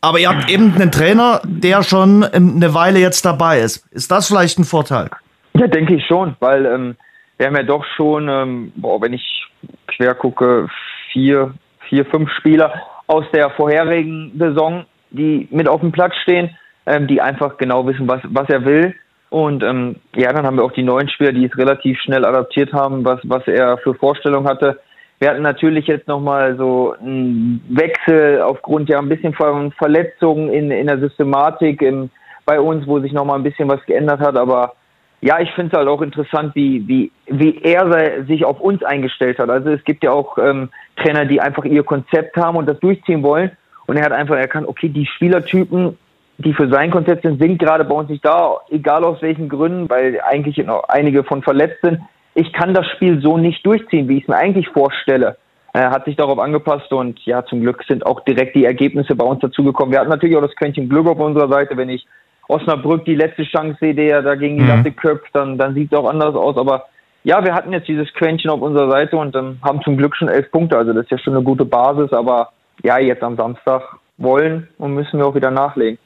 [0.00, 3.86] Aber ihr habt eben einen Trainer, der schon eine Weile jetzt dabei ist.
[3.92, 5.08] Ist das vielleicht ein Vorteil?
[5.54, 6.96] Ja, denke ich schon, weil ähm,
[7.38, 9.46] wir haben ja doch schon, ähm, boah, wenn ich
[9.88, 10.68] quer gucke,
[11.12, 11.54] vier,
[11.88, 12.72] vier, fünf Spieler
[13.06, 18.08] aus der vorherigen Saison, die mit auf dem Platz stehen, ähm, die einfach genau wissen,
[18.08, 18.94] was, was er will.
[19.30, 22.72] Und ähm, ja, dann haben wir auch die neuen Spieler, die es relativ schnell adaptiert
[22.72, 24.78] haben, was, was er für Vorstellungen hatte.
[25.20, 30.70] Wir hatten natürlich jetzt nochmal so einen Wechsel aufgrund ja ein bisschen von Verletzungen in,
[30.70, 32.10] in der Systematik im,
[32.44, 34.74] bei uns, wo sich nochmal ein bisschen was geändert hat, aber
[35.22, 39.38] ja, ich finde es halt auch interessant, wie, wie, wie er sich auf uns eingestellt
[39.38, 39.50] hat.
[39.50, 43.22] Also es gibt ja auch ähm, Trainer, die einfach ihr Konzept haben und das durchziehen
[43.22, 43.52] wollen.
[43.86, 45.96] Und er hat einfach erkannt, okay, die Spielertypen,
[46.38, 49.88] die für sein Konzept sind, sind gerade bei uns nicht da, egal aus welchen Gründen,
[49.88, 52.00] weil eigentlich noch einige von verletzt sind.
[52.34, 55.36] Ich kann das Spiel so nicht durchziehen, wie ich es mir eigentlich vorstelle.
[55.72, 59.24] Er hat sich darauf angepasst und ja, zum Glück sind auch direkt die Ergebnisse bei
[59.24, 59.92] uns dazugekommen.
[59.92, 62.06] Wir hatten natürlich auch das Quäntchen Glück auf unserer Seite, wenn ich
[62.48, 64.68] Osnabrück die letzte Chance sehe, der da gegen die mhm.
[64.68, 66.56] Latte köpft, dann, dann sieht es auch anders aus.
[66.56, 66.86] Aber
[67.24, 70.28] ja, wir hatten jetzt dieses Quäntchen auf unserer Seite und ähm, haben zum Glück schon
[70.28, 70.76] elf Punkte.
[70.76, 72.12] Also das ist ja schon eine gute Basis.
[72.12, 72.50] Aber
[72.82, 73.82] ja, jetzt am Samstag
[74.18, 75.98] wollen und müssen wir auch wieder nachlegen.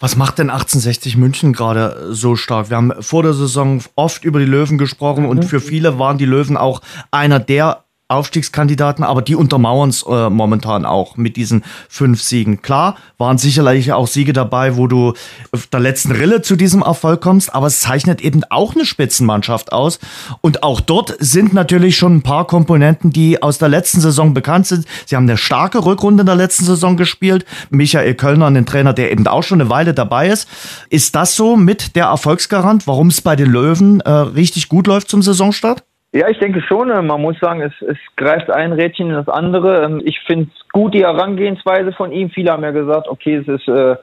[0.00, 2.70] Was macht denn 1860 München gerade so stark?
[2.70, 5.30] Wir haben vor der Saison oft über die Löwen gesprochen mhm.
[5.30, 10.30] und für viele waren die Löwen auch einer der Aufstiegskandidaten, aber die untermauern es äh,
[10.30, 12.62] momentan auch mit diesen fünf Siegen.
[12.62, 15.12] Klar, waren sicherlich auch Siege dabei, wo du
[15.52, 19.72] auf der letzten Rille zu diesem Erfolg kommst, aber es zeichnet eben auch eine Spitzenmannschaft
[19.72, 19.98] aus.
[20.40, 24.66] Und auch dort sind natürlich schon ein paar Komponenten, die aus der letzten Saison bekannt
[24.66, 24.86] sind.
[25.04, 27.44] Sie haben eine starke Rückrunde in der letzten Saison gespielt.
[27.68, 30.48] Michael Kölner, ein Trainer, der eben auch schon eine Weile dabei ist.
[30.88, 35.10] Ist das so mit der Erfolgsgarant, warum es bei den Löwen äh, richtig gut läuft
[35.10, 35.84] zum Saisonstart?
[36.12, 36.90] Ja, ich denke schon.
[36.90, 39.84] Äh, man muss sagen, es, es greift ein Rädchen in das andere.
[39.84, 42.30] Ähm, ich finde es gut, die Herangehensweise von ihm.
[42.30, 43.96] Viele haben ja gesagt, okay, es ist, äh,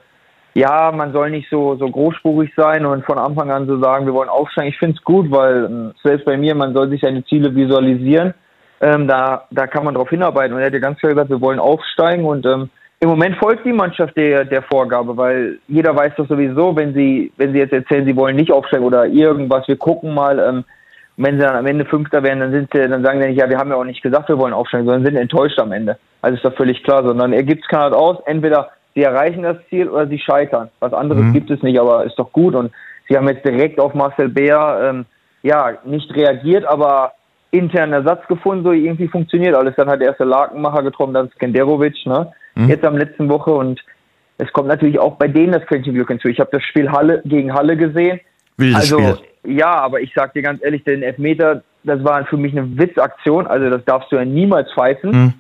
[0.54, 4.14] ja, man soll nicht so, so großspurig sein und von Anfang an so sagen, wir
[4.14, 4.70] wollen aufsteigen.
[4.70, 8.34] Ich finde es gut, weil ähm, selbst bei mir, man soll sich seine Ziele visualisieren.
[8.82, 10.54] Ähm, da, da kann man darauf hinarbeiten.
[10.54, 13.66] Und er hat ja ganz klar gesagt, wir wollen aufsteigen und ähm, im Moment folgt
[13.66, 17.74] die Mannschaft der, der Vorgabe, weil jeder weiß doch sowieso, wenn sie, wenn sie jetzt
[17.74, 20.64] erzählen, sie wollen nicht aufsteigen oder irgendwas, wir gucken mal, ähm,
[21.18, 23.40] und wenn sie dann am Ende Fünfter werden, dann sind sie, dann sagen sie nicht,
[23.40, 25.98] ja, wir haben ja auch nicht gesagt, wir wollen aufsteigen, sondern sind enttäuscht am Ende.
[26.22, 29.58] Also ist doch völlig klar, sondern er gibt es keiner aus, entweder sie erreichen das
[29.70, 30.70] Ziel oder sie scheitern.
[30.80, 31.34] Was anderes mhm.
[31.34, 32.56] gibt es nicht, aber ist doch gut.
[32.56, 32.72] Und
[33.08, 35.06] sie haben jetzt direkt auf Marcel Bär, ähm,
[35.44, 37.14] ja, nicht reagiert, aber
[37.52, 39.76] intern Ersatz gefunden, so irgendwie funktioniert alles.
[39.78, 42.34] Dann hat der erste Lakenmacher getroffen, dann Skenderovic, ne?
[42.56, 42.70] Mhm.
[42.70, 43.82] Jetzt am letzten Woche und
[44.38, 46.28] es kommt natürlich auch bei denen das Quäntchen Glück hinzu.
[46.28, 48.20] Ich habe das Spiel Halle gegen Halle gesehen.
[48.58, 49.58] Wildes also, Spiel.
[49.58, 53.48] Ja, aber ich sag dir ganz ehrlich, den Elfmeter, das war für mich eine Witzaktion.
[53.48, 55.12] Also das darfst du ja niemals pfeifen.
[55.12, 55.34] Mhm.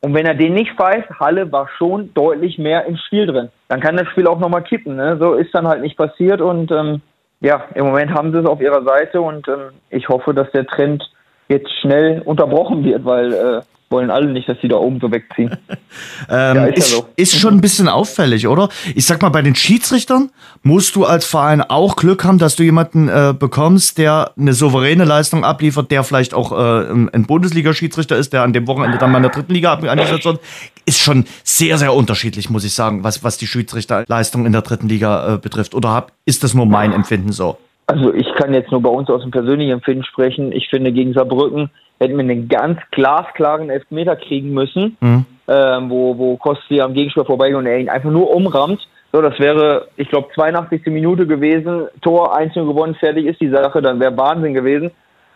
[0.00, 3.48] Und wenn er den nicht pfeift, Halle war schon deutlich mehr im Spiel drin.
[3.68, 4.96] Dann kann das Spiel auch nochmal kippen.
[4.96, 5.16] Ne?
[5.18, 6.40] So ist dann halt nicht passiert.
[6.40, 7.00] Und ähm,
[7.40, 9.20] ja, im Moment haben sie es auf ihrer Seite.
[9.22, 11.10] Und ähm, ich hoffe, dass der Trend
[11.48, 13.60] jetzt schnell unterbrochen wird, weil äh,
[13.94, 15.50] wollen alle nicht, dass die da oben so wegziehen.
[16.28, 17.06] ähm, ja, ist, ist, ja so.
[17.16, 18.68] ist, schon ein bisschen auffällig, oder?
[18.94, 20.30] Ich sag mal, bei den Schiedsrichtern
[20.62, 25.04] musst du als Verein auch Glück haben, dass du jemanden äh, bekommst, der eine souveräne
[25.04, 29.18] Leistung abliefert, der vielleicht auch äh, ein Bundesliga-Schiedsrichter ist, der an dem Wochenende dann mal
[29.18, 30.40] in der dritten Liga eingesetzt wird.
[30.86, 34.88] Ist schon sehr, sehr unterschiedlich, muss ich sagen, was, was die Schiedsrichterleistung in der dritten
[34.88, 35.74] Liga äh, betrifft.
[35.74, 37.58] Oder hab, ist das nur mein Empfinden so?
[37.86, 40.52] Also ich kann jetzt nur bei uns aus dem persönlichen Empfinden sprechen.
[40.52, 41.70] Ich finde, gegen Saarbrücken
[42.00, 45.26] hätten wir einen ganz glasklaren Elfmeter kriegen müssen, mhm.
[45.48, 48.80] ähm, wo, wo Kosti am Gegenspieler vorbeigeht und er ihn einfach nur umrammt.
[49.12, 50.86] So, das wäre, ich glaube, 82.
[50.86, 54.90] Minute gewesen, Tor 1 gewonnen, fertig ist die Sache, dann wäre Wahnsinn gewesen.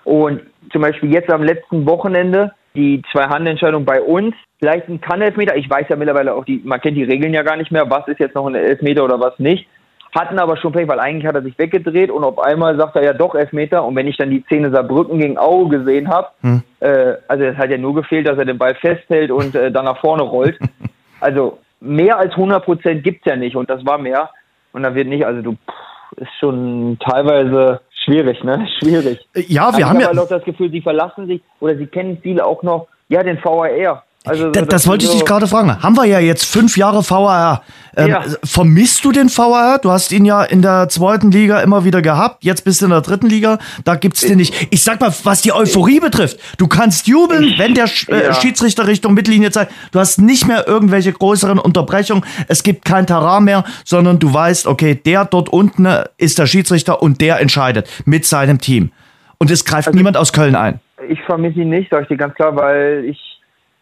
[0.04, 0.40] Und
[0.72, 5.68] zum Beispiel jetzt am letzten Wochenende die zwei Handentscheidungen bei uns, vielleicht ein Kann-Elfmeter, ich
[5.68, 8.20] weiß ja mittlerweile auch, die, man kennt die Regeln ja gar nicht mehr, was ist
[8.20, 9.66] jetzt noch ein Elfmeter oder was nicht
[10.14, 13.04] hatten aber schon Pech, weil eigentlich hat er sich weggedreht und auf einmal sagt er
[13.04, 16.62] ja doch Elfmeter und wenn ich dann die Szene Saarbrücken gegen Auge gesehen habe, hm.
[16.80, 19.84] äh, also es hat ja nur gefehlt, dass er den Ball festhält und äh, dann
[19.84, 20.58] nach vorne rollt.
[21.20, 24.30] also mehr als 100 Prozent gibt's ja nicht und das war mehr
[24.72, 28.66] und da wird nicht, also du, pff, ist schon teilweise schwierig, ne?
[28.80, 29.26] Schwierig.
[29.34, 32.44] Ja, wir also haben ja auch das Gefühl, sie verlassen sich oder sie kennen viele
[32.44, 34.04] auch noch, ja, den VAR.
[34.28, 35.82] Also, das, das wollte ich dich gerade fragen.
[35.82, 37.62] Haben wir ja jetzt fünf Jahre VAR.
[37.96, 38.22] Ähm, ja.
[38.44, 39.78] Vermisst du den VAR?
[39.78, 42.44] Du hast ihn ja in der zweiten Liga immer wieder gehabt.
[42.44, 43.58] Jetzt bist du in der dritten Liga.
[43.84, 44.68] Da gibt's den nicht.
[44.70, 46.38] Ich sag mal, was die Euphorie betrifft.
[46.58, 48.34] Du kannst jubeln, wenn der äh, ja.
[48.34, 49.72] Schiedsrichter Richtung Mittellinie zeigt.
[49.92, 52.24] Du hast nicht mehr irgendwelche größeren Unterbrechungen.
[52.46, 55.88] Es gibt kein Terrain mehr, sondern du weißt, okay, der dort unten
[56.18, 58.92] ist der Schiedsrichter und der entscheidet mit seinem Team.
[59.38, 60.80] Und es greift also niemand aus Köln ein.
[61.08, 63.37] Ich vermisse ihn nicht, sag ich dir ganz klar, weil ich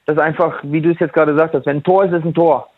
[0.06, 2.68] das einfach, wie du es jetzt gerade sagst, wenn ein Tor ist, ist ein Tor.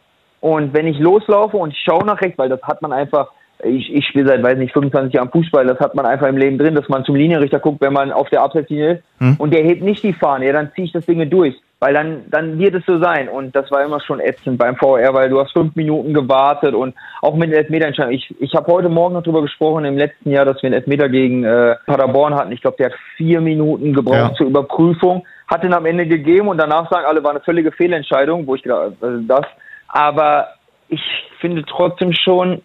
[0.41, 3.29] Und wenn ich loslaufe und ich schaue nach rechts, weil das hat man einfach,
[3.63, 6.59] ich, ich spiele seit, weiß nicht, 25 Jahren Fußball, das hat man einfach im Leben
[6.59, 9.37] drin, dass man zum Linienrichter guckt, wenn man auf der Abseitslinie ist hm.
[9.39, 12.23] und der hebt nicht die Fahne, ja, dann ziehe ich das Ding durch, weil dann,
[12.31, 15.41] dann wird es so sein und das war immer schon ätzend beim VR, weil du
[15.41, 18.13] hast fünf Minuten gewartet und auch mit Elfmeterentscheidung.
[18.13, 21.09] Ich, ich habe heute Morgen noch darüber gesprochen, im letzten Jahr, dass wir einen Elfmeter
[21.09, 22.53] gegen äh, Paderborn hatten.
[22.53, 24.35] Ich glaube, der hat vier Minuten gebraucht ja.
[24.35, 28.47] zur Überprüfung hat ihn am Ende gegeben und danach sagen alle, war eine völlige Fehlentscheidung,
[28.47, 29.47] wo ich gedacht, also das.
[29.89, 30.49] Aber
[30.89, 31.01] ich
[31.41, 32.63] finde trotzdem schon,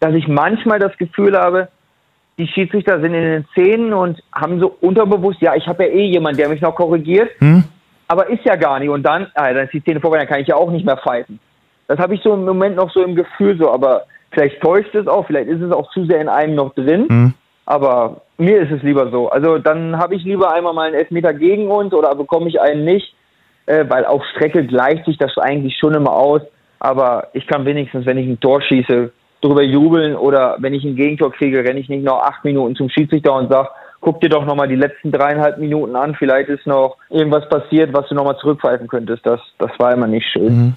[0.00, 1.68] dass ich manchmal das Gefühl habe,
[2.38, 6.06] die Schiedsrichter sind in den Szenen und haben so unterbewusst, ja, ich habe ja eh
[6.06, 7.64] jemanden, der mich noch korrigiert, hm?
[8.08, 8.88] aber ist ja gar nicht.
[8.88, 10.96] Und dann, ah, dann ist die Szene vorbei, dann kann ich ja auch nicht mehr
[10.96, 11.38] pfeifen.
[11.86, 15.06] Das habe ich so im Moment noch so im Gefühl, so, aber vielleicht täuscht es
[15.06, 17.08] auch, vielleicht ist es auch zu sehr in einem noch drin.
[17.08, 17.34] Hm.
[17.66, 19.28] Aber mir ist es lieber so.
[19.30, 22.84] Also dann habe ich lieber einmal mal einen Elfmeter gegen uns oder bekomme ich einen
[22.84, 23.14] nicht,
[23.66, 26.42] äh, weil auf Strecke gleicht sich das eigentlich schon immer aus.
[26.80, 30.96] Aber ich kann wenigstens, wenn ich ein Tor schieße, darüber jubeln oder wenn ich ein
[30.96, 33.68] Gegentor kriege, renne ich nicht noch acht Minuten zum Schiedsrichter und sage,
[34.00, 38.08] guck dir doch nochmal die letzten dreieinhalb Minuten an, vielleicht ist noch irgendwas passiert, was
[38.08, 39.24] du nochmal zurückpfeifen könntest.
[39.24, 40.56] Das, das war immer nicht schön.
[40.56, 40.74] Mhm.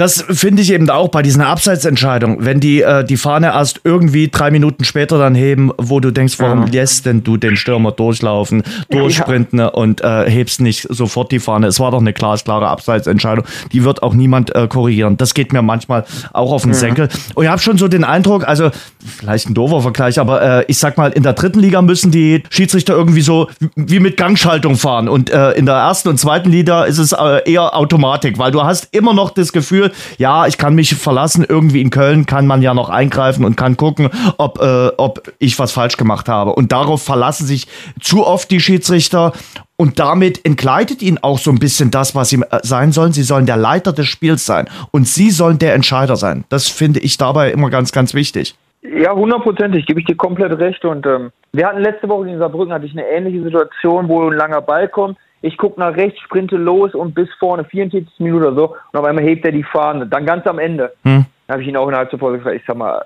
[0.00, 4.28] Das finde ich eben auch bei diesen Abseitsentscheidungen, wenn die äh, die Fahne erst irgendwie
[4.28, 6.80] drei Minuten später dann heben, wo du denkst, warum ja.
[6.80, 9.66] lässt denn du den Stürmer durchlaufen, durchsprinten ja.
[9.66, 11.66] und äh, hebst nicht sofort die Fahne?
[11.66, 13.44] Es war doch eine glasklare Abseitsentscheidung.
[13.72, 15.18] Die wird auch niemand äh, korrigieren.
[15.18, 16.78] Das geht mir manchmal auch auf den ja.
[16.78, 17.10] Senkel.
[17.34, 18.70] Und ich habe schon so den Eindruck, also
[19.18, 22.42] vielleicht ein doofer Vergleich, aber äh, ich sag mal, in der dritten Liga müssen die
[22.48, 26.84] Schiedsrichter irgendwie so wie mit Gangschaltung fahren und äh, in der ersten und zweiten Liga
[26.84, 30.74] ist es äh, eher Automatik, weil du hast immer noch das Gefühl, Ja, ich kann
[30.74, 31.44] mich verlassen.
[31.48, 35.58] Irgendwie in Köln kann man ja noch eingreifen und kann gucken, ob, äh, ob ich
[35.58, 36.54] was falsch gemacht habe.
[36.54, 37.66] Und darauf verlassen sich
[38.00, 39.32] zu oft die Schiedsrichter.
[39.76, 43.12] Und damit entgleitet ihnen auch so ein bisschen das, was sie äh, sein sollen.
[43.12, 44.68] Sie sollen der Leiter des Spiels sein.
[44.90, 46.44] Und sie sollen der Entscheider sein.
[46.48, 48.54] Das finde ich dabei immer ganz, ganz wichtig.
[48.82, 50.84] Ja, hundertprozentig, gebe ich dir komplett recht.
[50.84, 54.36] Und ähm, wir hatten letzte Woche in Saarbrücken hatte ich eine ähnliche Situation, wo ein
[54.36, 58.54] langer Ball kommt ich gucke nach rechts, sprinte los und bis vorne, 44 Minuten oder
[58.54, 60.06] so, und auf einmal hebt er die Fahne.
[60.06, 61.24] Dann ganz am Ende hm.
[61.48, 63.02] habe ich ihn auch innerhalb zuvor gefragt, ich sag mal,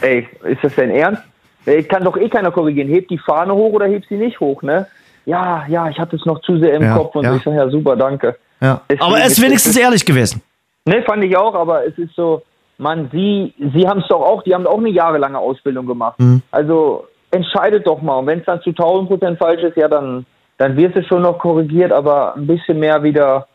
[0.00, 1.22] ey, ist das denn ernst?
[1.66, 2.88] Ich kann doch eh keiner korrigieren.
[2.88, 4.86] Hebt die Fahne hoch oder hebt sie nicht hoch, ne?
[5.24, 7.30] Ja, ja, ich hatte es noch zu sehr im ja, Kopf und ja.
[7.30, 7.36] so.
[7.38, 8.36] ich sage, ja, super, danke.
[8.60, 8.80] Ja.
[8.98, 10.42] aber er ist wenigstens ehrlich gewesen.
[10.86, 12.42] Ne, fand ich auch, aber es ist so,
[12.76, 16.18] man, sie, sie haben es doch auch, die haben auch eine jahrelange Ausbildung gemacht.
[16.18, 16.42] Mhm.
[16.50, 18.18] Also entscheidet doch mal.
[18.18, 20.26] Und wenn es dann zu 1000 Prozent falsch ist, ja, dann
[20.58, 23.46] dann wird es schon noch korrigiert, aber ein bisschen mehr wieder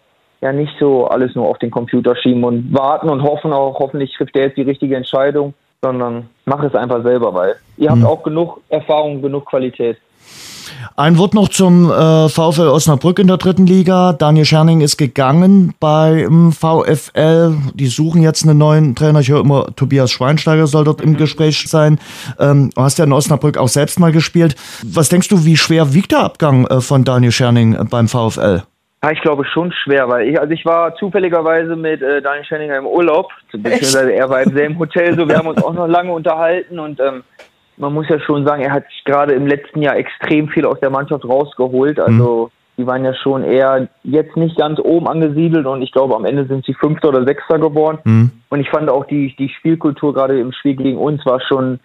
[0.41, 4.13] ja nicht so alles nur auf den Computer schieben und warten und hoffen auch, hoffentlich
[4.13, 8.05] trifft der jetzt die richtige Entscheidung, sondern mach es einfach selber, weil ihr habt mhm.
[8.05, 9.97] auch genug Erfahrung, genug Qualität.
[10.95, 14.13] Ein Wort noch zum äh, VfL Osnabrück in der dritten Liga.
[14.13, 17.55] Daniel Scherning ist gegangen beim VfL.
[17.73, 19.19] Die suchen jetzt einen neuen Trainer.
[19.21, 21.17] Ich höre immer, Tobias Schweinsteiger soll dort im mhm.
[21.17, 21.99] Gespräch sein.
[22.39, 24.55] Ähm, du hast ja in Osnabrück auch selbst mal gespielt.
[24.83, 28.63] Was denkst du, wie schwer wiegt der Abgang äh, von Daniel Scherning beim VfL?
[29.01, 32.77] Ja, ich glaube schon schwer, weil ich, also ich war zufälligerweise mit äh, Daniel Schenninger
[32.77, 36.11] im Urlaub, beziehungsweise er war im selben Hotel, so wir haben uns auch noch lange
[36.11, 37.23] unterhalten und ähm,
[37.79, 40.79] man muss ja schon sagen, er hat sich gerade im letzten Jahr extrem viel aus
[40.79, 41.99] der Mannschaft rausgeholt.
[41.99, 42.81] Also mhm.
[42.81, 46.45] die waren ja schon eher jetzt nicht ganz oben angesiedelt und ich glaube am Ende
[46.45, 47.99] sind sie Fünfter oder Sechster geworden.
[48.03, 48.31] Mhm.
[48.49, 51.79] Und ich fand auch die, die Spielkultur gerade im Spiel gegen uns war schon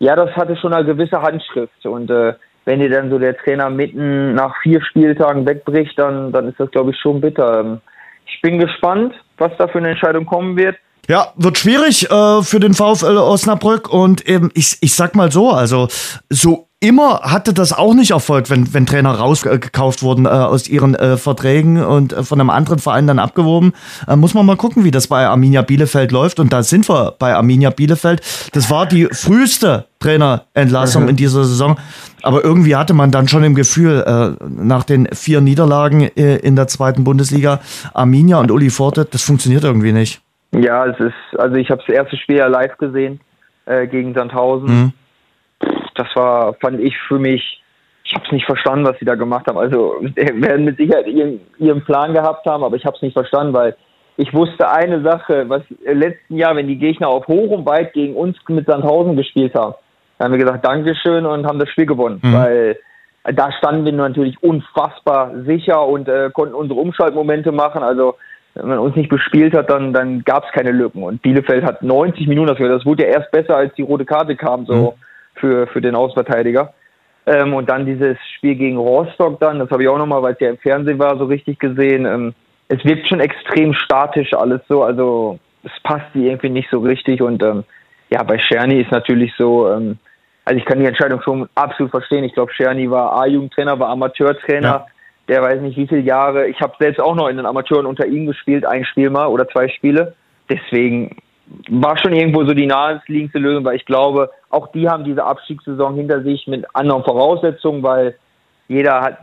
[0.00, 1.86] ja, das hatte schon eine gewisse Handschrift.
[1.86, 2.32] Und äh,
[2.64, 6.70] wenn dir dann so der Trainer mitten nach vier Spieltagen wegbricht, dann, dann ist das,
[6.70, 7.60] glaube ich, schon bitter.
[7.60, 7.80] Ähm,
[8.26, 10.76] ich bin gespannt, was da für eine Entscheidung kommen wird.
[11.10, 15.50] Ja, wird schwierig äh, für den VfL Osnabrück und eben, ich, ich sag mal so,
[15.50, 15.88] also
[16.28, 20.94] so immer hatte das auch nicht erfolgt, wenn, wenn Trainer rausgekauft wurden äh, aus ihren
[20.94, 23.72] äh, Verträgen und äh, von einem anderen Verein dann abgeworben.
[24.06, 26.38] Äh, muss man mal gucken, wie das bei Arminia Bielefeld läuft.
[26.38, 28.22] Und da sind wir bei Arminia Bielefeld.
[28.52, 31.08] Das war die früheste Trainerentlassung mhm.
[31.08, 31.76] in dieser Saison.
[32.22, 36.54] Aber irgendwie hatte man dann schon im Gefühl, äh, nach den vier Niederlagen äh, in
[36.54, 37.58] der zweiten Bundesliga,
[37.94, 40.22] Arminia und Uli Forte, das funktioniert irgendwie nicht.
[40.52, 43.20] Ja, es ist, also ich habe das erste Spiel ja live gesehen
[43.66, 44.68] gegen Sandhausen.
[44.68, 44.92] Mhm
[46.00, 47.62] das war, fand ich für mich,
[48.04, 49.58] ich habe es nicht verstanden, was sie da gemacht haben.
[49.58, 53.52] Also werden mit Sicherheit ihren, ihren Plan gehabt haben, aber ich habe es nicht verstanden,
[53.52, 53.76] weil
[54.16, 57.92] ich wusste eine Sache, was im letzten Jahr, wenn die Gegner auf hoch und weit
[57.92, 59.74] gegen uns mit Sandhausen gespielt haben,
[60.18, 62.34] dann haben wir gesagt Dankeschön und haben das Spiel gewonnen, mhm.
[62.34, 62.78] weil
[63.34, 67.82] da standen wir natürlich unfassbar sicher und äh, konnten unsere Umschaltmomente machen.
[67.82, 68.16] Also
[68.54, 71.02] wenn man uns nicht bespielt hat, dann, dann gab es keine Lücken.
[71.02, 72.68] Und Bielefeld hat 90 Minuten dafür.
[72.68, 74.66] Das wurde ja erst besser, als die rote Karte kam.
[74.66, 74.74] So.
[74.74, 75.10] Mhm
[75.40, 76.72] für, für den Ausverteidiger.
[77.26, 80.40] Ähm, und dann dieses Spiel gegen Rostock dann, das habe ich auch nochmal, weil es
[80.40, 82.06] ja im Fernsehen war, so richtig gesehen.
[82.06, 82.34] Ähm,
[82.68, 87.20] es wirkt schon extrem statisch alles so, also es passt irgendwie nicht so richtig.
[87.20, 87.64] Und ähm,
[88.10, 89.98] ja, bei Scherny ist natürlich so, ähm,
[90.44, 92.24] also ich kann die Entscheidung schon absolut verstehen.
[92.24, 94.68] Ich glaube, Scherny war A-Jugendtrainer, war Amateurtrainer.
[94.68, 94.86] Ja.
[95.30, 96.48] Der weiß nicht wie viele Jahre.
[96.48, 99.46] Ich habe selbst auch noch in den Amateuren unter ihm gespielt, ein Spiel mal oder
[99.48, 100.14] zwei Spiele.
[100.50, 101.18] Deswegen
[101.68, 105.94] war schon irgendwo so die naheliegendste Lösung, weil ich glaube, auch die haben diese Abstiegssaison
[105.94, 108.16] hinter sich mit anderen Voraussetzungen, weil
[108.66, 109.18] jeder hat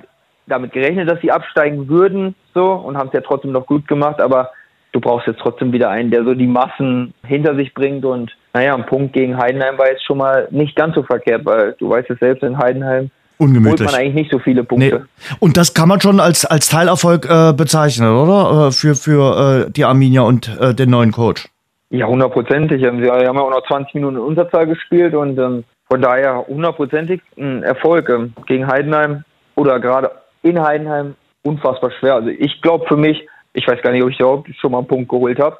[0.45, 4.21] damit gerechnet, dass sie absteigen würden, so und haben es ja trotzdem noch gut gemacht,
[4.21, 4.51] aber
[4.93, 8.73] du brauchst jetzt trotzdem wieder einen, der so die Massen hinter sich bringt und naja,
[8.75, 12.09] ein Punkt gegen Heidenheim war jetzt schon mal nicht ganz so verkehrt, weil du weißt
[12.09, 13.87] es selbst in Heidenheim Ungemütlich.
[13.87, 15.05] holt man eigentlich nicht so viele Punkte.
[15.05, 15.35] Nee.
[15.39, 18.67] Und das kann man schon als, als Teilerfolg äh, bezeichnen, oder?
[18.67, 21.47] Äh, für, für äh, die Arminia und äh, den neuen Coach.
[21.89, 22.83] Ja, hundertprozentig.
[22.83, 26.45] Ähm, sie haben ja auch noch 20 Minuten in Unterzahl gespielt und ähm, von daher
[26.47, 29.23] hundertprozentig ein Erfolg ähm, gegen Heidenheim
[29.55, 32.15] oder gerade in Heidenheim unfassbar schwer.
[32.15, 34.87] Also ich glaube für mich, ich weiß gar nicht, ob ich überhaupt schon mal einen
[34.87, 35.57] Punkt geholt habe.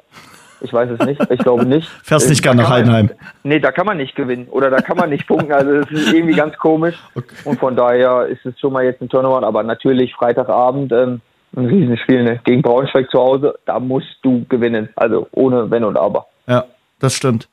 [0.62, 1.22] Ich weiß es nicht.
[1.30, 1.88] Ich glaube nicht.
[2.04, 3.08] Fährst nicht gerne nach Heidenheim.
[3.08, 5.52] Man, nee, da kann man nicht gewinnen oder da kann man nicht punkten.
[5.52, 6.96] Also es ist irgendwie ganz komisch.
[7.16, 7.36] Okay.
[7.46, 9.46] Und von daher ist es schon mal jetzt ein Turnaround.
[9.46, 11.22] Aber natürlich Freitagabend ähm,
[11.56, 12.40] ein Riesenspiel, ne?
[12.44, 14.90] Gegen Braunschweig zu Hause, da musst du gewinnen.
[14.96, 16.28] Also ohne Wenn und Aber.
[16.48, 16.66] Ja,
[17.00, 17.48] das stimmt.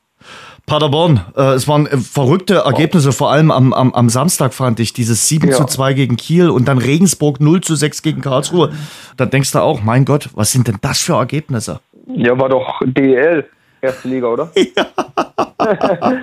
[0.66, 4.94] Paderborn, äh, es waren äh, verrückte Ergebnisse, vor allem am, am, am Samstag fand ich,
[4.94, 5.54] dieses 7 ja.
[5.54, 8.72] zu 2 gegen Kiel und dann Regensburg 0 zu 6 gegen Karlsruhe.
[9.18, 11.80] Da denkst du auch, mein Gott, was sind denn das für Ergebnisse?
[12.06, 13.48] Ja, war doch DL,
[13.80, 14.50] erste Liga, oder?
[14.76, 16.22] Ja.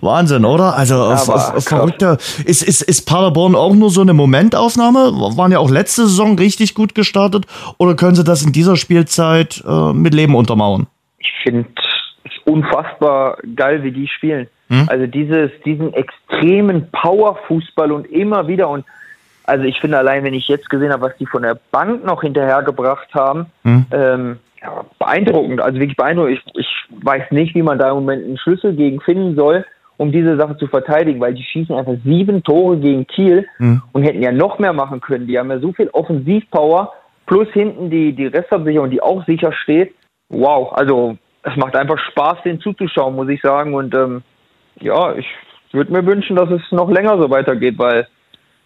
[0.00, 0.74] Wahnsinn, oder?
[0.74, 2.16] Also ja, verrückte.
[2.46, 5.12] Ist, ist, ist Paderborn auch nur so eine Momentaufnahme?
[5.36, 7.44] Waren ja auch letzte Saison richtig gut gestartet
[7.76, 10.86] oder können sie das in dieser Spielzeit äh, mit Leben untermauern?
[11.18, 11.68] Ich finde
[12.24, 14.46] es unfassbar geil, wie die spielen.
[14.68, 14.86] Hm?
[14.88, 18.86] Also dieses, diesen extremen Powerfußball und immer wieder und
[19.44, 22.22] also ich finde allein, wenn ich jetzt gesehen habe, was die von der Bank noch
[22.22, 23.86] hinterhergebracht haben, hm?
[23.90, 26.38] ähm, ja, beeindruckend, also wirklich beeindruckend.
[26.38, 29.64] Ich, ich weiß nicht, wie man da im Moment einen Schlüssel gegen finden soll,
[29.96, 33.82] um diese Sache zu verteidigen, weil die schießen einfach sieben Tore gegen Kiel mhm.
[33.92, 35.26] und hätten ja noch mehr machen können.
[35.26, 36.92] Die haben ja so viel Offensivpower,
[37.26, 39.94] plus hinten die, die Restabsicherung, die auch sicher steht.
[40.28, 43.74] Wow, also es macht einfach Spaß, den zuzuschauen, muss ich sagen.
[43.74, 44.22] Und ähm,
[44.80, 45.26] ja, ich
[45.72, 48.06] würde mir wünschen, dass es noch länger so weitergeht, weil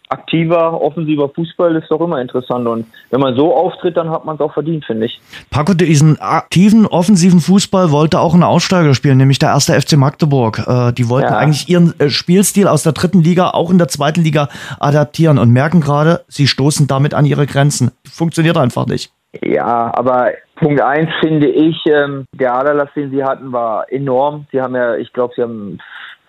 [0.08, 2.66] aktiver, offensiver Fußball ist doch immer interessant.
[2.66, 5.20] Und wenn man so auftritt, dann hat man es auch verdient, finde ich.
[5.50, 10.62] Paco, diesen aktiven, offensiven Fußball wollte auch ein Aussteiger spielen, nämlich der erste FC Magdeburg.
[10.66, 11.38] Äh, die wollten ja.
[11.38, 15.50] eigentlich ihren äh, Spielstil aus der dritten Liga auch in der zweiten Liga adaptieren und
[15.50, 17.90] merken gerade, sie stoßen damit an ihre Grenzen.
[18.04, 19.10] Funktioniert einfach nicht.
[19.42, 24.46] Ja, aber Punkt eins finde ich, ähm, der Aderlass, den sie hatten, war enorm.
[24.52, 25.78] Sie haben ja, ich glaube, sie haben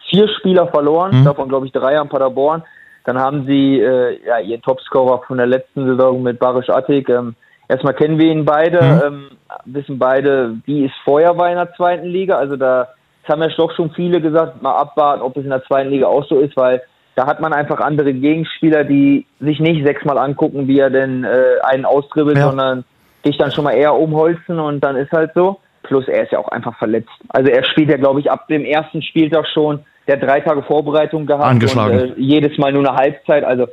[0.09, 1.25] vier Spieler verloren, mhm.
[1.25, 2.63] davon glaube ich drei am Paderborn.
[3.05, 7.09] Dann haben sie äh, ja, ihren Topscorer von der letzten Saison mit Barisch Attik.
[7.09, 7.35] Ähm,
[7.67, 9.01] erstmal kennen wir ihn beide, mhm.
[9.05, 9.27] ähm,
[9.65, 12.35] wissen beide, wie es vorher war in der zweiten Liga.
[12.35, 12.89] Also da
[13.27, 16.25] haben ja doch schon viele gesagt, mal abwarten, ob es in der zweiten Liga auch
[16.27, 16.81] so ist, weil
[17.15, 21.59] da hat man einfach andere Gegenspieler, die sich nicht sechsmal angucken, wie er denn äh,
[21.63, 22.49] einen austribbelt, ja.
[22.49, 22.83] sondern
[23.25, 25.59] dich dann schon mal eher umholzen und dann ist halt so.
[25.83, 27.09] Plus er ist ja auch einfach verletzt.
[27.29, 30.63] Also er spielt ja, glaube ich, ab dem ersten Spieltag schon der hat drei Tage
[30.63, 31.99] Vorbereitung gehabt Angeschlagen.
[31.99, 33.43] und äh, jedes Mal nur eine Halbzeit.
[33.43, 33.67] Also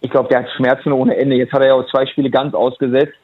[0.00, 1.36] ich glaube, der hat Schmerzen ohne Ende.
[1.36, 3.14] Jetzt hat er ja auch zwei Spiele ganz ausgesetzt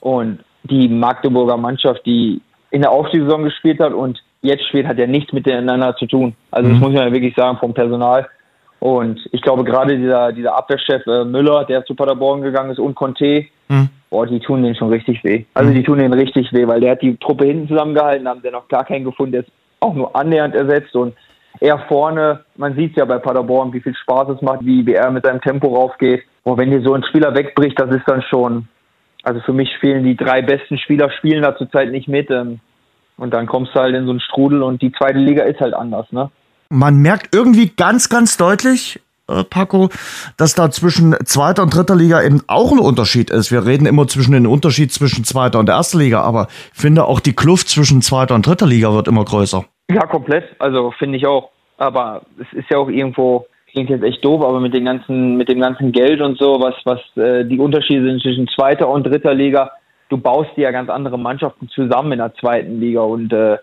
[0.00, 2.40] und die Magdeburger Mannschaft, die
[2.70, 6.34] in der Aufstiegssaison gespielt hat und jetzt spielt, hat ja nichts miteinander zu tun.
[6.50, 6.84] Also das Mhm.
[6.84, 8.28] muss man ja wirklich sagen vom Personal.
[8.80, 12.94] Und ich glaube gerade dieser, dieser Abwehrchef äh, Müller, der zu Paderborn gegangen ist und
[12.94, 13.88] Conte, Mhm.
[14.10, 15.44] boah, die tun den schon richtig weh.
[15.54, 18.50] Also die tun den richtig weh, weil der hat die Truppe hinten zusammengehalten, haben sie
[18.50, 21.14] noch gar keinen gefunden, der ist auch nur annähernd ersetzt und
[21.60, 25.10] er vorne, man sieht ja bei Paderborn, wie viel Spaß es macht, wie, wie er
[25.10, 26.22] mit seinem Tempo raufgeht.
[26.44, 28.68] Boah, wenn dir so ein Spieler wegbricht, das ist dann schon,
[29.22, 32.30] also für mich spielen die drei besten Spieler spielen da zurzeit nicht mit.
[32.30, 32.60] Ähm,
[33.16, 35.74] und dann kommst du halt in so einen Strudel und die zweite Liga ist halt
[35.74, 36.30] anders, ne?
[36.70, 39.88] Man merkt irgendwie ganz, ganz deutlich, äh, Paco,
[40.36, 43.50] dass da zwischen zweiter und dritter Liga eben auch ein Unterschied ist.
[43.50, 47.20] Wir reden immer zwischen den Unterschied zwischen zweiter und erster Liga, aber ich finde auch
[47.20, 49.64] die Kluft zwischen zweiter und dritter Liga wird immer größer.
[49.90, 50.44] Ja, komplett.
[50.58, 51.50] Also finde ich auch.
[51.78, 55.48] Aber es ist ja auch irgendwo, klingt jetzt echt doof, aber mit dem ganzen, mit
[55.48, 59.32] dem ganzen Geld und so, was, was äh, die Unterschiede sind zwischen zweiter und dritter
[59.32, 59.70] Liga,
[60.08, 63.58] du baust dir ja ganz andere Mannschaften zusammen in der zweiten Liga und äh,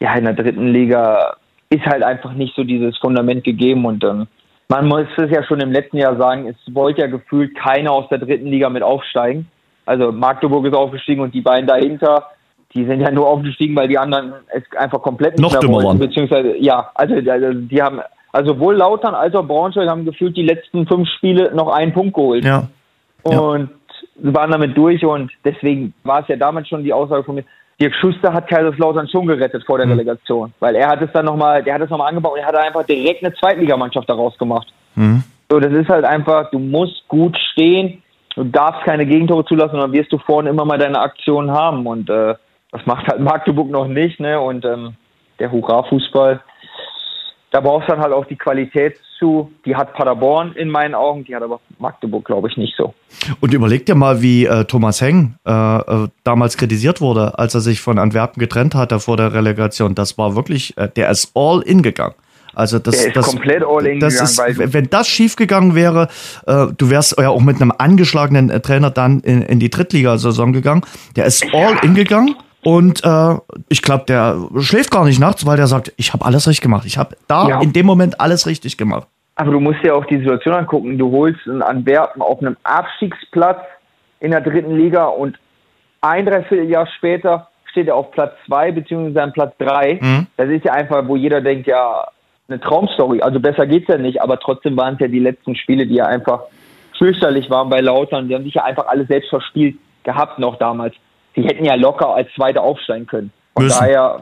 [0.00, 1.36] ja, in der dritten Liga
[1.70, 4.26] ist halt einfach nicht so dieses Fundament gegeben und ähm,
[4.70, 8.08] man muss es ja schon im letzten Jahr sagen, es wollte ja gefühlt keiner aus
[8.08, 9.48] der dritten Liga mit aufsteigen.
[9.86, 12.30] Also Magdeburg ist aufgestiegen und die beiden dahinter,
[12.74, 15.84] die sind ja nur aufgestiegen, weil die anderen es einfach komplett nicht Noch mehr dümmer
[15.84, 15.98] waren.
[15.98, 18.00] Beziehungsweise, ja, also, also die haben,
[18.32, 22.14] also sowohl Lautern als auch Braunschweig haben gefühlt die letzten fünf Spiele noch einen Punkt
[22.14, 22.68] geholt Ja.
[23.26, 23.38] Ja.
[23.38, 23.70] und
[24.16, 27.44] waren damit durch und deswegen war es ja damals schon die Aussage von mir,
[27.80, 29.92] Dirk Schuster hat Kaiserslautern schon gerettet vor der Mhm.
[29.92, 32.56] Relegation, weil er hat es dann nochmal, der hat es nochmal angebaut und er hat
[32.56, 34.66] einfach direkt eine Zweitligamannschaft daraus gemacht.
[34.96, 35.22] Mhm.
[35.48, 38.02] So, das ist halt einfach, du musst gut stehen,
[38.34, 42.10] du darfst keine Gegentore zulassen dann wirst du vorne immer mal deine Aktionen haben und
[42.10, 42.34] äh,
[42.72, 44.40] das macht halt Magdeburg noch nicht, ne?
[44.40, 44.94] Und ähm,
[45.38, 46.40] der Hurra-Fußball,
[47.50, 49.50] da brauchst du dann halt auch die Qualität zu.
[49.64, 52.94] Die hat Paderborn in meinen Augen, die hat aber Magdeburg, glaube ich, nicht so.
[53.40, 57.60] Und überleg dir mal, wie äh, Thomas Heng äh, äh, damals kritisiert wurde, als er
[57.60, 59.94] sich von Antwerpen getrennt hatte vor der Relegation.
[59.94, 62.14] Das war wirklich, äh, der ist all in gegangen.
[62.54, 66.08] Also das, Der ist das, komplett all in das gegangen, ist, wenn das schiefgegangen wäre,
[66.46, 70.52] äh, du wärst ja auch mit einem angeschlagenen äh, Trainer dann in, in die Drittligasaison
[70.52, 70.82] gegangen.
[71.14, 72.34] Der ist all in gegangen
[72.64, 73.34] und äh,
[73.68, 76.84] ich glaube, der schläft gar nicht nachts, weil der sagt, ich habe alles richtig gemacht.
[76.86, 77.60] Ich habe da Ja.
[77.60, 79.06] in dem Moment alles richtig gemacht.
[79.36, 80.98] Aber du musst dir auch die Situation angucken.
[80.98, 83.60] Du holst einen Antwerpen auf einem Abstiegsplatz
[84.20, 85.38] in der dritten Liga und
[86.00, 89.98] ein Dreivierteljahr später steht er auf Platz zwei beziehungsweise an Platz drei.
[90.00, 90.26] Mhm.
[90.36, 92.04] Das ist ja einfach, wo jeder denkt, ja,
[92.48, 93.20] eine Traumstory.
[93.20, 96.06] Also besser geht's ja nicht, aber trotzdem waren es ja die letzten Spiele, die ja
[96.06, 96.40] einfach
[96.96, 98.26] fürchterlich waren bei Lautern.
[98.28, 100.94] Die haben sich ja einfach alles selbst verspielt gehabt noch damals.
[101.36, 103.30] Die hätten ja locker als Zweiter aufsteigen können.
[103.54, 103.78] Von Müssen.
[103.78, 104.20] daher,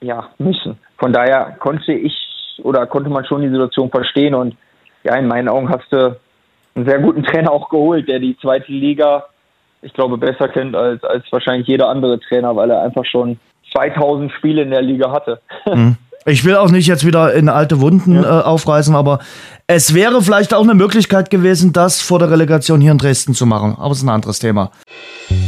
[0.00, 0.78] ja, müssen.
[0.98, 2.14] Von daher konnte ich
[2.62, 4.56] oder konnte man schon die Situation verstehen und
[5.02, 6.16] ja, in meinen Augen hast du
[6.74, 9.26] einen sehr guten Trainer auch geholt, der die zweite Liga,
[9.82, 13.38] ich glaube, besser kennt als, als wahrscheinlich jeder andere Trainer, weil er einfach schon
[13.72, 15.40] 2000 Spiele in der Liga hatte.
[16.26, 19.20] Ich will auch nicht jetzt wieder in alte Wunden äh, aufreißen, aber
[19.66, 23.46] es wäre vielleicht auch eine Möglichkeit gewesen, das vor der Relegation hier in Dresden zu
[23.46, 23.76] machen.
[23.78, 24.70] Aber es ist ein anderes Thema.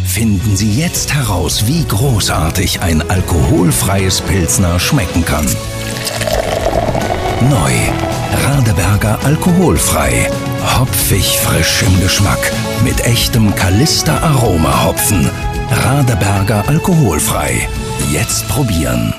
[0.07, 5.45] Finden Sie jetzt heraus, wie großartig ein alkoholfreies Pilsner schmecken kann.
[7.51, 7.73] Neu.
[8.47, 10.31] Radeberger alkoholfrei.
[10.79, 12.53] Hopfig frisch im Geschmack.
[12.85, 15.29] Mit echtem Kalister Aroma Hopfen.
[15.85, 17.69] Radeberger alkoholfrei.
[18.11, 19.12] Jetzt probieren.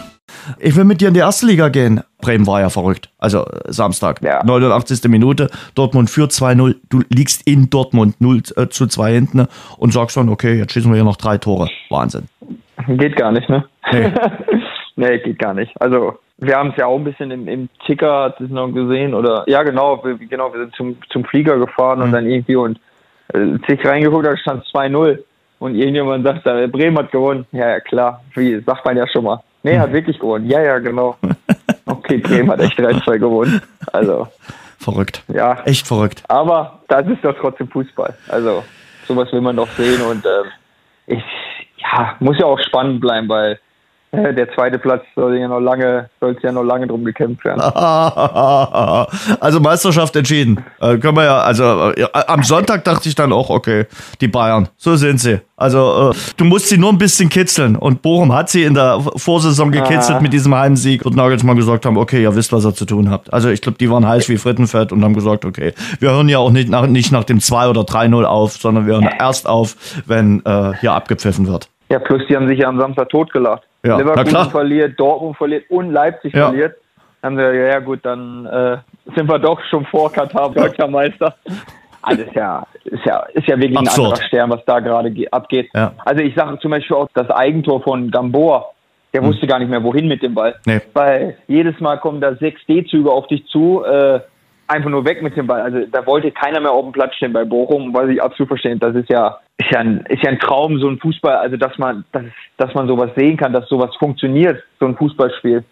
[0.59, 2.01] Ich will mit dir in die erste Liga gehen.
[2.21, 3.09] Bremen war ja verrückt.
[3.17, 4.43] Also äh, Samstag, Ja.
[4.43, 5.03] 89.
[5.09, 5.49] Minute.
[5.75, 6.75] Dortmund führt 2-0.
[6.89, 9.47] Du liegst in Dortmund 0 äh, zu 2 hinten ne?
[9.77, 11.69] und sagst dann, okay, jetzt schießen wir hier noch drei Tore.
[11.89, 12.27] Wahnsinn.
[12.87, 13.65] Geht gar nicht, ne?
[13.91, 14.11] Nee.
[14.95, 15.71] nee, geht gar nicht.
[15.79, 19.13] Also, wir haben es ja auch ein bisschen im, im Ticker, hat es noch gesehen,
[19.13, 22.79] oder, ja, genau, wir, genau, wir sind zum, zum Flieger gefahren und dann irgendwie und
[23.33, 25.19] äh, zig reingeguckt, da stand 2-0.
[25.59, 27.45] Und irgendjemand sagt, da, Bremen hat gewonnen.
[27.53, 29.41] Ja, ja, klar, wie, sagt man ja schon mal.
[29.63, 30.45] Nee, hat wirklich gewonnen.
[30.49, 31.15] Ja, ja, genau.
[31.85, 33.61] Okay, Bremen hat echt 3-2 gewonnen.
[33.91, 34.27] Also,
[34.79, 35.21] Verrückt.
[35.27, 36.23] ja, Echt verrückt.
[36.29, 38.13] aber das ist doch trotzdem Fußball.
[38.29, 38.63] Also
[39.05, 40.45] sowas will man doch sehen und ähm,
[41.07, 41.23] ich
[41.77, 43.57] ja, muss ja auch spannend bleiben, weil äh,
[44.13, 47.59] der zweite Platz soll ja noch lange, soll ja noch lange drum gekämpft werden.
[49.39, 50.63] also Meisterschaft entschieden.
[50.79, 53.85] Äh, können wir ja, also äh, am Sonntag dachte ich dann auch, okay,
[54.21, 55.41] die Bayern, so sind sie.
[55.57, 58.99] Also äh, du musst sie nur ein bisschen kitzeln und Bochum hat sie in der
[59.15, 60.21] Vorsaison gekitzelt Ah.
[60.21, 63.33] mit diesem Heimsieg und Nagelsmann gesagt haben, okay, ihr wisst, was ihr zu tun habt.
[63.33, 66.37] Also ich glaube, die waren heiß wie Frittenfett und haben gesagt, okay, wir hören ja
[66.37, 69.75] auch nicht nach, nicht nach dem 2 oder 3-0 auf, sondern wir hören erst auf,
[70.05, 71.69] wenn äh, hier abgepfiffen wird.
[71.89, 73.63] Ja, plus die haben sich ja am Samstag totgelacht.
[73.85, 76.47] Ja, Leverkusen verliert, Dortmund verliert und Leipzig Ja.
[76.47, 76.75] verliert.
[77.21, 78.77] Dann haben wir, ja, gut, dann äh,
[79.15, 81.35] sind wir doch schon vor Katar deutscher Meister.
[82.01, 83.97] Also ist ja, ist ja, ist ja wirklich Absurd.
[83.97, 85.69] ein anderer Stern, was da gerade ge- abgeht.
[85.73, 85.93] Ja.
[86.03, 88.65] Also ich sage zum Beispiel auch das Eigentor von Gamboa.
[89.13, 89.27] der Hm.
[89.29, 90.55] wusste gar nicht mehr, wohin mit dem Ball.
[90.65, 90.81] Nee.
[90.93, 94.19] Weil jedes Mal kommen da sechs D-Züge auf dich zu, äh,
[94.67, 95.61] einfach nur weg mit dem Ball.
[95.61, 98.77] Also da wollte keiner mehr auf dem Platz stehen bei Bochum, was ich absolut verstehe.
[98.77, 101.77] Das ist ja, ist ja ein, ist ja ein Traum, so ein Fußball, also dass
[101.77, 102.23] man, dass,
[102.57, 105.63] dass man sowas sehen kann, dass sowas funktioniert, so ein Fußballspiel,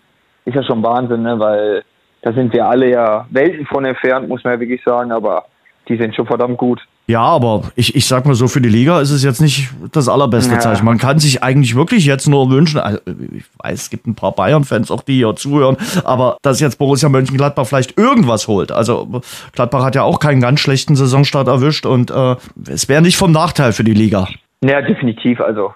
[0.45, 1.39] ist ja schon Wahnsinn, ne?
[1.39, 1.83] Weil
[2.21, 5.45] da sind wir alle ja Welten von entfernt, muss man ja wirklich sagen, aber
[5.87, 6.81] die sind schon verdammt gut.
[7.07, 10.07] Ja, aber ich, ich sag mal so, für die Liga ist es jetzt nicht das
[10.07, 10.59] allerbeste Ja.
[10.59, 10.85] Zeichen.
[10.85, 14.31] Man kann sich eigentlich wirklich jetzt nur wünschen, also ich weiß, es gibt ein paar
[14.31, 15.75] Bayern-Fans auch, die hier zuhören,
[16.05, 18.71] aber dass jetzt Borussia Mönchengladbach vielleicht irgendwas holt.
[18.71, 19.21] Also
[19.53, 22.35] Gladbach hat ja auch keinen ganz schlechten Saisonstart erwischt und äh,
[22.69, 24.27] es wäre nicht vom Nachteil für die Liga.
[24.63, 25.41] Ja, definitiv.
[25.41, 25.73] Also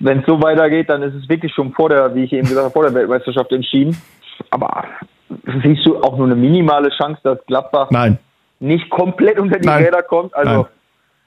[0.00, 2.64] wenn es so weitergeht, dann ist es wirklich schon vor der, wie ich eben gesagt
[2.64, 3.96] habe, vor der Weltmeisterschaft entschieden.
[4.50, 4.84] Aber
[5.62, 8.18] siehst du auch nur eine minimale Chance, dass Gladbach Nein.
[8.60, 9.84] Nicht komplett unter die Nein.
[9.84, 10.34] Räder kommt?
[10.34, 10.66] Also Nein.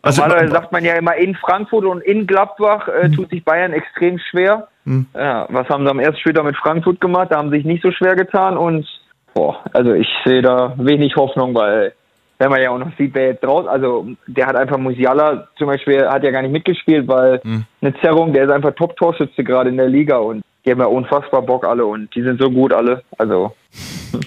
[0.05, 3.71] Also, normalerweise sagt man ja immer in Frankfurt und in Gladbach äh, tut sich Bayern
[3.71, 4.67] extrem schwer.
[4.85, 5.05] Hm.
[5.13, 7.29] Ja, was haben sie am ersten Spieltag mit Frankfurt gemacht?
[7.31, 8.85] Da haben sie sich nicht so schwer getan und
[9.33, 11.93] boah, also ich sehe da wenig Hoffnung, weil
[12.37, 15.67] wenn man ja auch noch sieht, wer jetzt raus, also der hat einfach Musiala zum
[15.67, 17.63] Beispiel, hat ja gar nicht mitgespielt, weil Hm.
[17.81, 21.43] eine Zerrung, der ist einfach Top-Torschütze gerade in der Liga und die haben ja unfassbar
[21.43, 23.03] Bock alle und die sind so gut alle.
[23.17, 23.53] Also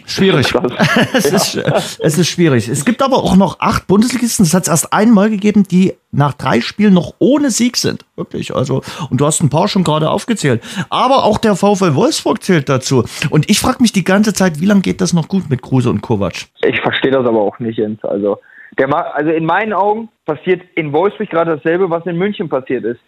[0.07, 0.53] Schwierig.
[1.13, 1.57] Es, ist,
[2.01, 2.69] es ist schwierig.
[2.69, 4.45] Es gibt aber auch noch acht Bundesligisten.
[4.45, 8.05] Es hat es erst einmal gegeben, die nach drei Spielen noch ohne Sieg sind.
[8.17, 8.55] Wirklich.
[8.55, 10.63] Also, und du hast ein paar schon gerade aufgezählt.
[10.91, 13.05] Aber auch der VfL Wolfsburg zählt dazu.
[13.31, 15.91] Und ich frage mich die ganze Zeit, wie lange geht das noch gut mit Kruse
[15.91, 16.35] und Kovac?
[16.63, 18.03] Ich verstehe das aber auch nicht, Jens.
[18.05, 18.39] Also,
[18.79, 23.01] der also in meinen Augen passiert in Wolfsburg gerade dasselbe, was in München passiert ist,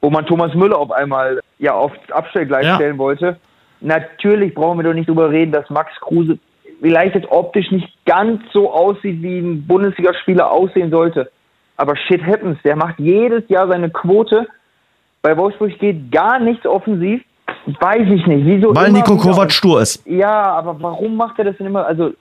[0.00, 2.76] wo man Thomas Müller auf einmal ja aufs Abstellgleis Ja.
[2.76, 3.38] stellen wollte.
[3.82, 6.38] Natürlich brauchen wir doch nicht drüber reden, dass Max Kruse
[6.80, 11.30] vielleicht jetzt optisch nicht ganz so aussieht, wie ein Bundesligaspieler aussehen sollte.
[11.76, 12.58] Aber shit happens.
[12.64, 14.46] Der macht jedes Jahr seine Quote.
[15.22, 17.22] Bei Wolfsburg geht gar nichts offensiv.
[17.80, 18.46] Weiß ich nicht.
[18.46, 20.04] Wieso Weil Nico Kovac stur ist.
[20.06, 21.86] ja, aber warum macht er das denn immer?
[21.86, 22.12] Also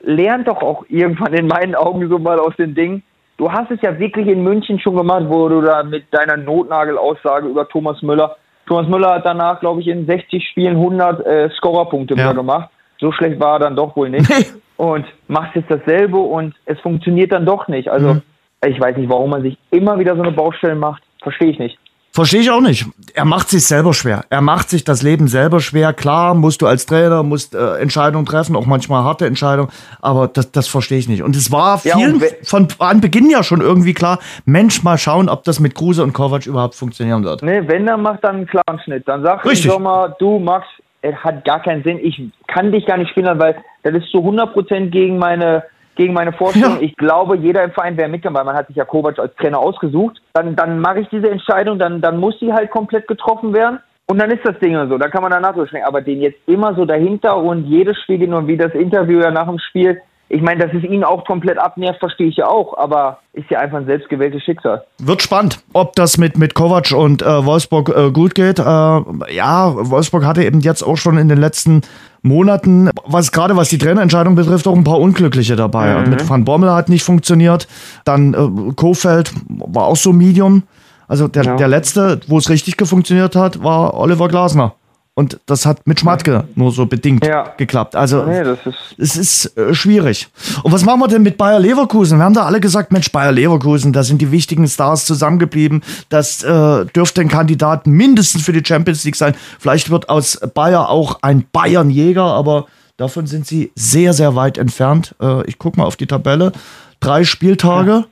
[0.00, 3.02] lernt doch auch irgendwann in meinen Augen so mal aus den Dingen.
[3.36, 7.48] Du hast es ja wirklich in München schon gemacht, wo du da mit deiner Notnagelaussage
[7.48, 8.36] über Thomas Müller.
[8.68, 12.26] Thomas Müller hat danach, glaube ich, in 60 Spielen 100 äh, Scorerpunkte Ja.
[12.26, 12.68] mehr gemacht.
[13.00, 14.28] So schlecht war er dann doch wohl nicht.
[14.76, 17.88] Und machst jetzt dasselbe und es funktioniert dann doch nicht.
[17.88, 18.22] Also Mhm.
[18.66, 21.02] ich weiß nicht, warum man sich immer wieder so eine Baustelle macht.
[21.22, 21.78] Verstehe ich nicht.
[22.18, 22.84] Verstehe ich auch nicht.
[23.14, 24.24] Er macht sich selber schwer.
[24.28, 25.92] Er macht sich das Leben selber schwer.
[25.92, 30.50] Klar, musst du als Trainer, musst äh, Entscheidungen treffen, auch manchmal harte Entscheidungen, aber das,
[30.50, 31.22] das verstehe ich nicht.
[31.22, 35.28] Und es war Ja, vielen we- von Anbeginn ja schon irgendwie klar, Mensch, mal schauen,
[35.28, 37.44] ob das mit Kruse und Kovac überhaupt funktionieren wird.
[37.44, 39.06] Ne, wenn, dann macht dann einen klaren Schnitt.
[39.06, 39.66] Dann sag Richtig.
[39.66, 40.66] im Sommer, du Max,
[41.02, 42.00] es hat gar keinen Sinn.
[42.02, 43.54] Ich kann dich gar nicht spielen, weil
[43.84, 45.62] das ist zu 100% gegen meine,
[45.98, 46.76] gegen meine Vorstellung.
[46.76, 46.82] Ja.
[46.82, 49.58] Ich glaube, jeder im Verein wäre mitgegangen, weil man hat sich ja Kovac als Trainer
[49.58, 50.22] ausgesucht.
[50.32, 53.80] Dann, dann mache ich diese Entscheidung, dann, dann muss sie halt komplett getroffen werden.
[54.06, 55.86] Und dann ist das Ding so, dann kann man danach durchschneiden.
[55.86, 59.48] Aber den jetzt immer so dahinter und jedes Spiel und wie das Interview ja nach
[59.48, 63.18] dem Spiel, ich meine, dass es ihn auch komplett abnervt, verstehe ich ja auch, aber
[63.32, 64.84] ist ja einfach ein selbstgewähltes Schicksal.
[64.98, 68.58] Wird spannend, ob das mit, mit Kovac und äh, Wolfsburg äh, gut geht.
[68.58, 71.80] Äh, ja, Wolfsburg hatte eben jetzt auch schon in den letzten
[72.22, 75.96] Monaten, was gerade was die Trainerentscheidung betrifft, auch ein paar Unglückliche dabei.
[75.96, 77.68] Und Mit Van Bommel hat nicht funktioniert.
[78.04, 80.64] Dann äh, Kofeld war auch so Medium.
[81.06, 81.56] Also der, Ja.
[81.56, 84.74] der letzte, wo es richtig funktioniert hat, war Oliver Glasner.
[85.18, 87.52] Und das hat mit Schmatke nur so bedingt Ja.
[87.56, 87.96] geklappt.
[87.96, 90.28] Also Nee, das ist es ist äh, schwierig.
[90.62, 92.18] Und was machen wir denn mit Bayer Leverkusen?
[92.18, 95.82] Wir haben da alle gesagt, Mensch, Bayer Leverkusen, da sind die wichtigen Stars zusammengeblieben.
[96.08, 99.34] Das äh, dürfte ein Kandidat mindestens für die Champions League sein.
[99.58, 102.66] Vielleicht wird aus Bayer auch ein Bayernjäger, aber
[102.96, 105.16] davon sind sie sehr, sehr weit entfernt.
[105.20, 106.52] Äh, ich gucke mal auf die Tabelle.
[107.00, 108.04] Drei Spieltage.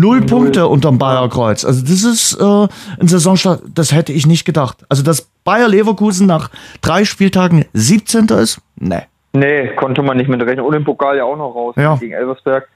[0.00, 1.64] Null Punkte unterm Bayerkreuz.
[1.64, 2.68] Also das ist äh,
[3.00, 4.84] ein Saisonstart, das hätte ich nicht gedacht.
[4.88, 8.26] Also dass Bayer Leverkusen nach drei Spieltagen 17.
[8.28, 8.60] ist?
[8.76, 9.02] Nee.
[9.32, 10.64] Nee, konnte man nicht mit rechnen.
[10.64, 11.96] Und im Pokal ja auch noch raus Ja.
[11.96, 12.68] gegen Elversberg.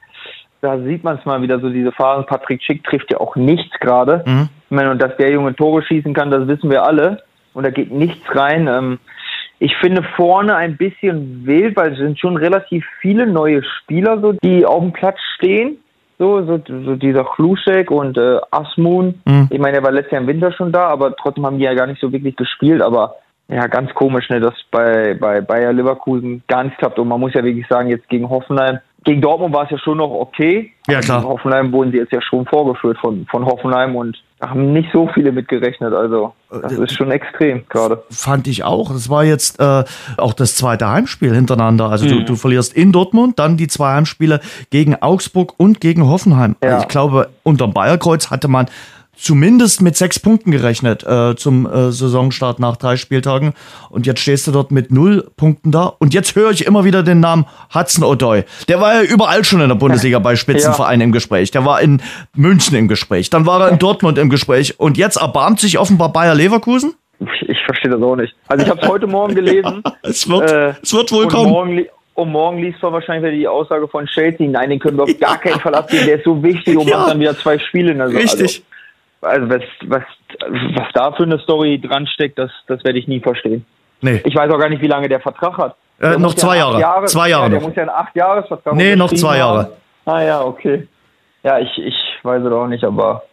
[0.60, 2.26] Da sieht man es mal wieder so, diese Phasen.
[2.26, 4.24] Patrick Schick trifft ja auch nichts gerade.
[4.26, 4.48] Mhm.
[4.64, 7.22] Ich meine, und dass der Junge Tore schießen kann, das wissen wir alle.
[7.54, 8.66] Und da geht nichts rein.
[8.66, 8.98] Ähm,
[9.60, 14.32] ich finde vorne ein bisschen wild, weil es sind schon relativ viele neue Spieler, so,
[14.32, 15.78] die auf dem Platz stehen.
[16.18, 19.20] So, so, so dieser Chluschek und äh, Asmun.
[19.24, 19.48] Mhm.
[19.50, 21.74] Ich meine, der war letztes Jahr im Winter schon da, aber trotzdem haben die ja
[21.74, 22.82] gar nicht so wirklich gespielt.
[22.82, 23.14] Aber
[23.48, 26.98] ja, ganz komisch, ne, dass bei, bei Bayer Leverkusen gar nichts klappt.
[26.98, 29.98] Und man muss ja wirklich sagen, jetzt gegen Hoffenheim, gegen Dortmund war es ja schon
[29.98, 30.72] noch okay.
[30.88, 31.20] Ja, klar.
[31.20, 34.88] Gegen Hoffenheim wurden sie jetzt ja schon vorgeführt von, von Hoffenheim und da haben nicht
[34.92, 35.92] so viele mitgerechnet.
[35.92, 38.02] Also, das Äh, ist schon extrem gerade.
[38.10, 38.90] fand ich auch.
[38.92, 39.84] Das war jetzt äh,
[40.16, 41.90] auch das zweite Heimspiel hintereinander.
[41.90, 42.10] Also Mhm.
[42.10, 44.40] du, du verlierst in Dortmund, dann die zwei Heimspiele
[44.70, 46.56] gegen Augsburg und gegen Hoffenheim.
[46.62, 46.80] Ja.
[46.80, 48.66] Ich glaube, unterm Bayerkreuz hatte man
[49.18, 53.54] zumindest mit sechs Punkten gerechnet äh, zum äh, Saisonstart nach drei Spieltagen.
[53.90, 55.92] Und jetzt stehst du dort mit null Punkten da.
[55.98, 58.44] Und jetzt höre ich immer wieder den Namen Hudson O'Doy.
[58.68, 61.04] Der war ja überall schon in der Bundesliga bei Spitzenvereinen ja.
[61.06, 61.50] im Gespräch.
[61.50, 62.00] Der war in
[62.34, 63.30] München im Gespräch.
[63.30, 64.78] Dann war er in Dortmund im Gespräch.
[64.78, 66.94] Und jetzt erbarmt sich offenbar Bayer Leverkusen?
[67.40, 68.34] Ich verstehe das auch nicht.
[68.46, 69.82] Also ich habe es heute Morgen gelesen.
[69.84, 71.84] Ja, es, wird, äh, es wird wohl kommen.
[72.14, 74.48] Und morgen liest man wahrscheinlich wieder die Aussage von Chelsea.
[74.48, 76.04] Nein, den können wir auf gar keinen Fall abgeben.
[76.04, 76.98] Der ist so wichtig und ja.
[76.98, 77.92] macht dann wieder zwei Spiele.
[77.92, 78.64] In der Richtig.
[79.20, 80.02] Also, was, was,
[80.76, 83.64] was da für eine Story dran steckt, das, das werde ich nie verstehen.
[84.00, 84.20] Nee.
[84.24, 85.76] Ich weiß auch gar nicht, wie lange der Vertrag hat.
[86.00, 86.80] Äh, noch zwei ja Jahre.
[86.80, 87.06] Jahre.
[87.06, 87.44] Zwei Jahre.
[87.44, 89.72] Ja, der muss ja einen acht Jahresvertrag Nee, noch zwei Jahre.
[90.04, 90.86] Ah ja, okay.
[91.42, 93.24] Ja, ich, ich weiß es auch nicht, aber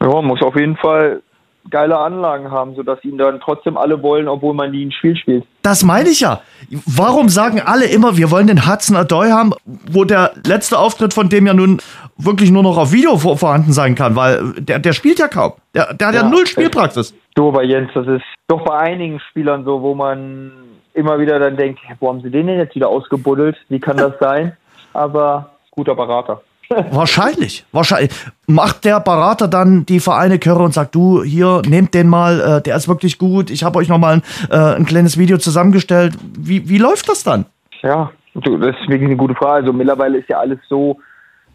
[0.00, 1.22] ja, muss auf jeden Fall
[1.70, 5.44] geile Anlagen haben, sodass ihn dann trotzdem alle wollen, obwohl man nie ein Spiel spielt.
[5.62, 6.40] Das meine ich ja.
[6.86, 11.28] Warum sagen alle immer, wir wollen den Hudson Adoy haben, wo der letzte Auftritt von
[11.28, 11.80] dem ja nun
[12.16, 15.52] wirklich nur noch auf Video vor, vorhanden sein kann, weil der, der spielt ja kaum.
[15.74, 17.14] Der, der hat ja, ja null Spielpraxis.
[17.34, 20.52] Du, aber Jens, das ist doch bei einigen Spielern so, wo man
[20.94, 23.56] immer wieder dann denkt, wo haben sie den denn jetzt wieder ausgebuddelt?
[23.68, 24.56] Wie kann das sein?
[24.94, 26.40] Aber guter Berater.
[26.68, 28.10] Wahrscheinlich, wahrscheinlich.
[28.46, 32.62] Macht der Berater dann die Vereine Körre und sagt, du, hier, nehmt den mal, äh,
[32.62, 33.50] der ist wirklich gut.
[33.50, 36.14] Ich habe euch nochmal ein, äh, ein kleines Video zusammengestellt.
[36.38, 37.46] Wie, wie läuft das dann?
[37.82, 39.66] Ja, du, das ist wirklich eine gute Frage.
[39.66, 40.98] Also mittlerweile ist ja alles so,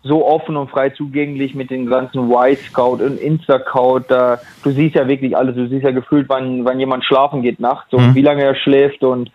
[0.03, 4.05] so offen und frei zugänglich mit den ganzen Y-Scout und Insta-Scout.
[4.63, 5.55] du siehst ja wirklich alles.
[5.55, 8.15] Du siehst ja gefühlt, wann, wann jemand schlafen geht nachts und mhm.
[8.15, 9.29] wie lange er schläft und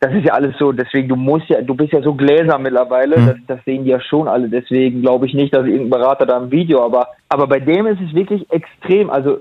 [0.00, 3.18] das ist ja alles so, deswegen, du musst ja, du bist ja so gläser mittlerweile,
[3.18, 3.26] mhm.
[3.26, 6.38] das, das, sehen die ja schon alle, deswegen glaube ich nicht, dass irgendein Berater da
[6.38, 9.40] im Video, aber, aber bei dem ist es wirklich extrem, also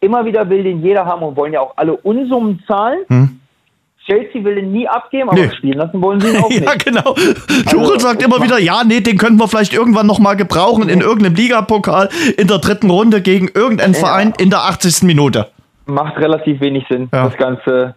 [0.00, 3.00] immer wieder will den jeder haben und wollen ja auch alle Unsummen zahlen.
[3.08, 3.40] Mhm.
[4.04, 5.50] Chelsea will den nie abgeben, aber nee.
[5.56, 6.62] spielen lassen wollen sie ihn auch nicht.
[6.62, 7.14] ja, genau.
[7.68, 10.88] Tuchel also, sagt immer wieder, ja, nee, den könnten wir vielleicht irgendwann noch mal gebrauchen
[10.88, 14.00] in irgendeinem Ligapokal in der dritten Runde gegen irgendeinen ja.
[14.00, 15.02] Verein in der 80.
[15.02, 15.48] Minute.
[15.86, 17.24] Macht relativ wenig Sinn, ja.
[17.24, 17.96] das Ganze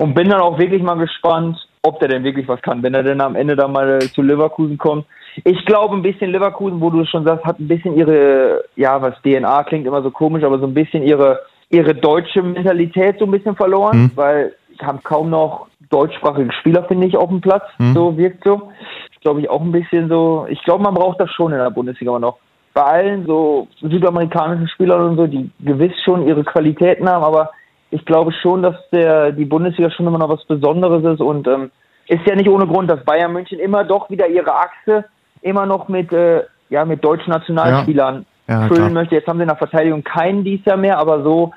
[0.00, 3.02] und bin dann auch wirklich mal gespannt, ob der denn wirklich was kann, wenn er
[3.02, 5.04] denn am Ende dann mal zu Leverkusen kommt.
[5.44, 9.14] Ich glaube ein bisschen Leverkusen, wo du schon sagst, hat ein bisschen ihre, ja, was
[9.22, 13.30] DNA klingt immer so komisch, aber so ein bisschen ihre, ihre deutsche Mentalität so ein
[13.30, 14.10] bisschen verloren, mhm.
[14.14, 17.64] weil haben kaum noch deutschsprachige Spieler, finde ich, auf dem Platz.
[17.76, 17.92] Mhm.
[17.92, 18.70] So wirkt so.
[19.20, 20.46] Glaube ich auch ein bisschen so.
[20.48, 22.38] Ich glaube, man braucht das schon in der Bundesliga aber noch.
[22.72, 27.50] Bei allen so südamerikanischen Spielern und so, die gewiss schon ihre Qualitäten haben, aber
[27.90, 31.70] ich glaube schon, dass der, die Bundesliga schon immer noch was Besonderes ist und ähm,
[32.06, 35.04] ist ja nicht ohne Grund, dass Bayern München immer doch wieder ihre Achse
[35.42, 38.60] immer noch mit, äh, ja, mit deutschen Nationalspielern ja.
[38.62, 38.90] Ja, füllen klar.
[38.90, 39.14] möchte.
[39.14, 41.52] Jetzt haben sie in der Verteidigung keinen dies Jahr mehr, aber so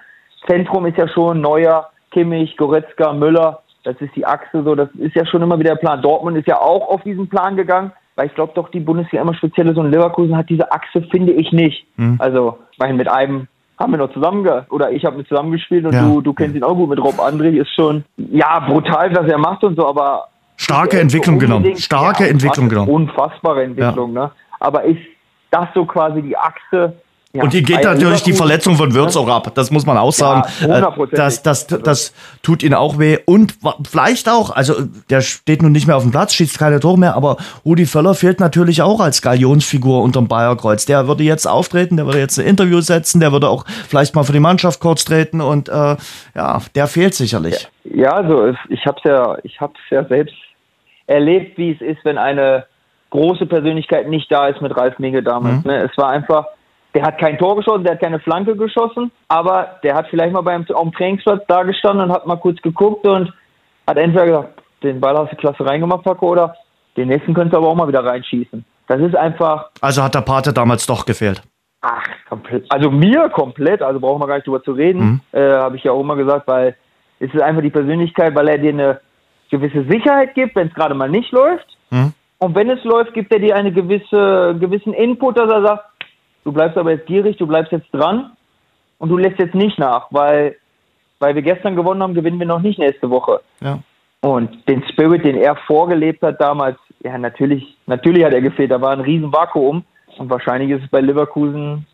[0.48, 3.62] Zentrum ist ja schon Neuer, Kimmich, Goretzka, Müller.
[3.84, 6.02] Das ist die Achse so, das ist ja schon immer wieder der Plan.
[6.02, 9.34] Dortmund ist ja auch auf diesen Plan gegangen, weil ich glaube doch, die Bundesliga immer
[9.34, 11.86] speziell ist und Leverkusen hat diese Achse, finde ich nicht.
[11.98, 12.18] Mhm.
[12.20, 13.48] Also, ich mit einem
[13.84, 16.04] haben wir noch zusammen oder ich habe mit zusammengespielt und ja.
[16.04, 19.38] du, du kennst ihn auch gut mit Rob André, ist schon ja brutal, was er
[19.38, 21.76] macht und so, aber starke Entwicklung genommen.
[21.76, 22.90] Starke ja, Entwicklung genommen.
[22.90, 24.24] Unfassbare Entwicklung, ja.
[24.24, 24.32] ne?
[24.62, 25.02] Aber ist
[25.52, 26.94] das so quasi die Achse,
[27.36, 29.52] ja, und hier geht natürlich die Verletzung von Würz auch ab.
[29.56, 30.44] Das muss man auch sagen.
[30.62, 32.14] Ja, äh, das, das, das
[32.44, 33.18] tut ihn auch weh.
[33.26, 33.56] Und
[33.90, 34.76] vielleicht auch, also
[35.10, 38.14] der steht nun nicht mehr auf dem Platz, schießt keine Tore mehr, aber Rudi Völler
[38.14, 40.86] fehlt natürlich auch als Galionsfigur unterm Bayerkreuz.
[40.86, 44.24] Der würde jetzt auftreten, der würde jetzt ein Interview setzen, der würde auch vielleicht mal
[44.24, 45.96] für die Mannschaft kurz treten und äh,
[46.36, 47.68] ja, der fehlt sicherlich.
[47.84, 50.36] Ja, also ich habe es ja, ich habe es ja selbst
[51.08, 52.66] erlebt, wie es ist, wenn eine
[53.10, 55.64] große Persönlichkeit nicht da ist mit Ralf Minge damals.
[55.64, 55.72] Mhm.
[55.72, 55.90] Ne?
[55.92, 56.46] Es war einfach
[56.94, 60.42] der hat kein Tor geschossen, der hat keine Flanke geschossen, aber der hat vielleicht mal
[60.42, 63.34] beim am Trainingsplatz da gestanden und hat mal kurz geguckt und
[63.88, 66.56] hat entweder gesagt, den Ball hast du klasse reingemacht, Paco, oder
[66.98, 68.64] den nächsten könntest du aber auch mal wieder reinschießen.
[68.88, 69.70] Das ist einfach.
[69.82, 71.42] Also hat der Pate damals doch gefehlt.
[71.82, 72.66] Ach, komplett.
[72.70, 75.40] Also mir komplett, also brauchen wir gar nicht drüber zu reden, mhm.
[75.40, 76.76] äh, habe ich ja auch immer gesagt, weil
[77.20, 79.02] es ist einfach die Persönlichkeit, weil er dir eine
[79.50, 81.66] gewisse Sicherheit gibt, wenn es gerade mal nicht läuft.
[81.90, 82.14] Mhm.
[82.40, 85.86] Und wenn es läuft, gibt er dir einen gewisse, gewissen Input, dass er sagt,
[86.44, 88.32] du bleibst aber jetzt gierig, du bleibst jetzt dran
[89.00, 90.56] und du lässt jetzt nicht nach, weil,
[91.20, 93.42] weil wir gestern gewonnen haben, gewinnen wir noch nicht nächste Woche.
[93.62, 93.80] Ja.
[94.22, 98.72] Und den Spirit, den er vorgelebt hat damals, ja, natürlich, natürlich hat er gefehlt.
[98.72, 99.84] Da war ein riesen Vakuum.
[100.18, 101.86] Und wahrscheinlich ist es bei Leverkusen,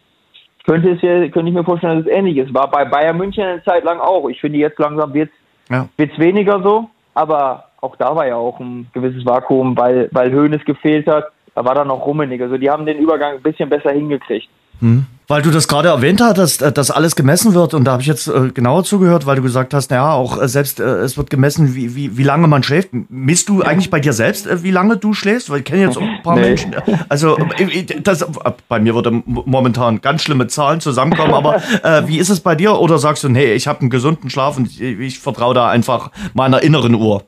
[0.65, 2.53] könnte es ja, könnte ich mir vorstellen, dass es ähnlich ist.
[2.53, 4.29] War bei Bayern München eine Zeit lang auch.
[4.29, 5.31] Ich finde, jetzt langsam wird
[5.69, 5.87] es ja.
[6.17, 6.89] weniger so.
[7.15, 11.65] Aber auch da war ja auch ein gewisses Vakuum, weil, weil Hoeneß gefehlt hat da
[11.65, 12.45] war dann noch Rummenigge.
[12.45, 14.47] Also die haben den Übergang ein bisschen besser hingekriegt.
[14.79, 15.05] Hm.
[15.27, 18.01] Weil du das gerade erwähnt hast, dass, äh, dass alles gemessen wird und da habe
[18.01, 21.17] ich jetzt äh, genauer zugehört, weil du gesagt hast, naja, auch äh, selbst äh, es
[21.17, 22.91] wird gemessen, wie, wie, wie lange man schläft.
[23.09, 25.49] Misst du eigentlich bei dir selbst, äh, wie lange du schläfst?
[25.49, 26.43] Weil ich kenne jetzt auch ein paar nee.
[26.43, 26.73] Menschen.
[27.09, 27.37] Also
[28.03, 28.25] das,
[28.69, 31.61] bei mir würde momentan ganz schlimme Zahlen zusammenkommen, aber
[32.07, 32.79] wie ist es bei dir?
[32.79, 36.11] Oder sagst du, nee, ich habe einen gesunden Schlaf und ich, ich vertraue da einfach
[36.33, 37.23] meiner inneren Uhr?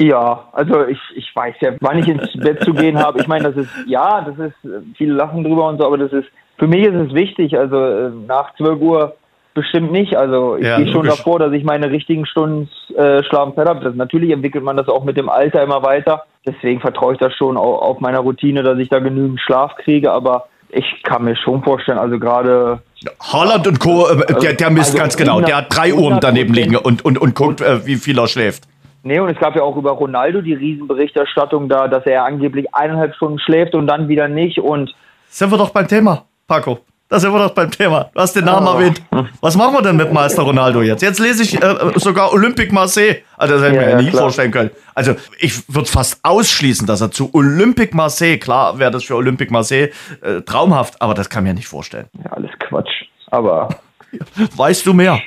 [0.00, 3.20] Ja, also ich, ich weiß ja, wann ich ins Bett zu gehen habe.
[3.20, 6.26] Ich meine, das ist, ja, das ist, viele lachen drüber und so, aber das ist
[6.58, 9.16] für mich ist es wichtig, also äh, nach 12 Uhr
[9.54, 10.16] bestimmt nicht.
[10.16, 13.84] Also ich ja, gehe schon davor, dass ich meine richtigen Stunden äh, Schlafenzeit habe.
[13.84, 16.24] Das, natürlich entwickelt man das auch mit dem Alter immer weiter.
[16.46, 20.12] Deswegen vertraue ich das schon auf, auf meiner Routine, dass ich da genügend Schlaf kriege.
[20.12, 22.80] Aber ich kann mir schon vorstellen, also gerade
[23.20, 25.40] Haaland und Co., äh, der, der misst also ganz genau.
[25.40, 28.64] Der hat drei Uhren daneben liegen und, und, und guckt, äh, wie viel er schläft.
[29.06, 33.14] Nee, und es gab ja auch über Ronaldo die Riesenberichterstattung da, dass er angeblich eineinhalb
[33.14, 34.58] Stunden schläft und dann wieder nicht.
[34.58, 34.94] Und
[35.28, 36.24] sind wir doch beim Thema.
[36.48, 36.78] Paco,
[37.10, 38.10] da sind wir doch beim Thema.
[38.14, 38.72] Du hast den Namen oh.
[38.72, 39.02] erwähnt.
[39.42, 41.02] Was machen wir denn mit Meister Ronaldo jetzt?
[41.02, 43.16] Jetzt lese ich äh, sogar Olympique Marseille.
[43.36, 44.22] Also, das hätte ich ja, mir ja nie klar.
[44.22, 44.70] vorstellen können.
[44.94, 49.52] Also, ich würde fast ausschließen, dass er zu Olympique Marseille, klar wäre das für Olympique
[49.52, 49.90] Marseille
[50.22, 52.06] äh, traumhaft, aber das kann mir nicht vorstellen.
[52.24, 53.04] Ja, alles Quatsch.
[53.30, 53.68] Aber.
[54.56, 55.20] Weißt du mehr?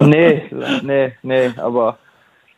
[0.00, 0.42] nee,
[0.82, 1.96] nee, nee, aber.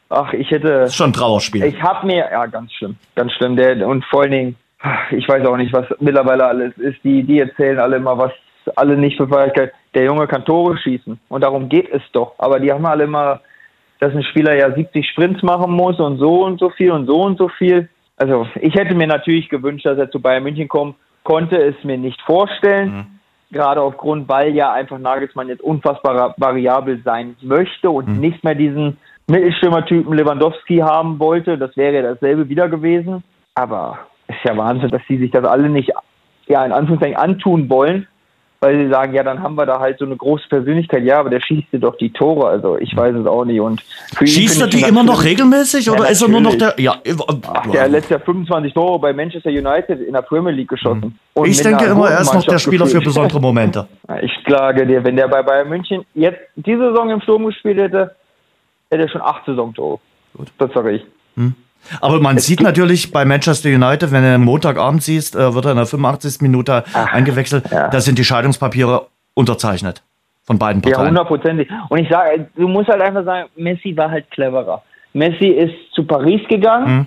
[0.09, 0.69] Ach, ich hätte.
[0.69, 1.65] Das ist schon ein Trauerspiel.
[1.65, 2.29] Ich habe mir.
[2.31, 2.97] Ja, ganz schlimm.
[3.15, 3.57] Ganz schlimm.
[3.57, 4.57] Der, und vor allen Dingen
[5.11, 7.03] ich weiß auch nicht, was mittlerweile alles ist.
[7.05, 8.33] Die, die erzählen alle immer, was
[8.75, 9.73] alle nicht für Feierlichkeit.
[9.95, 12.35] Der Junge kann Tore schießen und darum geht es doch.
[12.39, 13.41] Aber die haben alle immer,
[14.01, 17.23] dass ein Spieler ja 70 Sprints machen muss und so und so viel und so
[17.23, 17.89] und so viel.
[18.17, 21.99] Also ich hätte mir natürlich gewünscht, dass er zu Bayern München kommt, konnte es mir
[21.99, 22.93] nicht vorstellen.
[22.93, 23.07] Mhm.
[23.53, 28.21] Gerade aufgrund, weil ja einfach Nagelsmann jetzt unfassbar variabel sein möchte und mhm.
[28.21, 28.99] nicht mehr diesen
[29.29, 31.59] Mittelstürmertypen Lewandowski haben wollte.
[31.59, 33.25] Das wäre ja dasselbe wieder gewesen.
[33.55, 33.99] Aber
[34.29, 35.91] ist ja Wahnsinn, dass sie sich das alle nicht,
[36.47, 38.07] ja, in Anführungszeichen antun wollen,
[38.61, 41.05] weil sie sagen, ja, dann haben wir da halt so eine große Persönlichkeit.
[41.05, 42.49] Ja, aber der schießt dir doch die Tore.
[42.49, 43.61] Also ich weiß es auch nicht.
[43.61, 43.83] Und
[44.23, 46.75] schießt er die immer noch regelmäßig oder ja, ist er nur noch der?
[46.79, 46.97] Ja,
[47.53, 51.19] Ach, der letztes Jahr 25 Tore bei Manchester United in der Premier League geschossen.
[51.37, 51.45] Mhm.
[51.45, 53.03] ich denke immer, er ist noch der Spieler gefühlt.
[53.03, 53.87] für besondere Momente.
[54.23, 58.15] Ich klage dir, wenn der bei Bayern München jetzt diese Saison im Sturm gespielt hätte,
[58.91, 59.99] hätte schon acht Saisontore.
[60.37, 60.53] Gut.
[60.59, 61.03] Das sage ich.
[61.37, 61.55] Hm.
[62.01, 65.73] Aber man es sieht natürlich bei Manchester United, wenn du Montagabend siehst, äh, wird er
[65.73, 66.41] in der 85.
[66.41, 67.71] Minute Ach, eingewechselt.
[67.71, 67.89] Ja.
[67.89, 70.03] Da sind die Scheidungspapiere unterzeichnet
[70.45, 71.03] von beiden Parteien.
[71.03, 71.69] Ja, hundertprozentig.
[71.89, 74.83] Und ich sage, du musst halt einfach sagen, Messi war halt cleverer.
[75.13, 77.07] Messi ist zu Paris gegangen, mhm.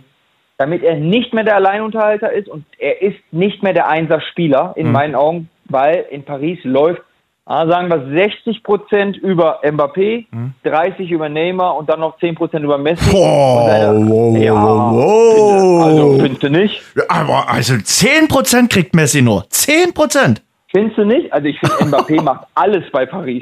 [0.57, 4.87] damit er nicht mehr der Alleinunterhalter ist und er ist nicht mehr der Einser-Spieler in
[4.87, 4.93] mhm.
[4.93, 7.01] meinen Augen, weil in Paris läuft
[7.49, 10.53] sagen wir 60 Prozent über Mbappé, hm?
[10.63, 13.11] 30 über Neymar und dann noch 10 Prozent über Messi.
[13.11, 15.83] Wow, wow, ja, wow.
[15.83, 16.81] Also findest du nicht?
[17.07, 19.49] Aber also 10 Prozent kriegt Messi nur.
[19.49, 20.43] 10 Prozent.
[20.67, 21.33] Findest du nicht?
[21.33, 23.41] Also ich finde, Mbappé macht alles bei Paris.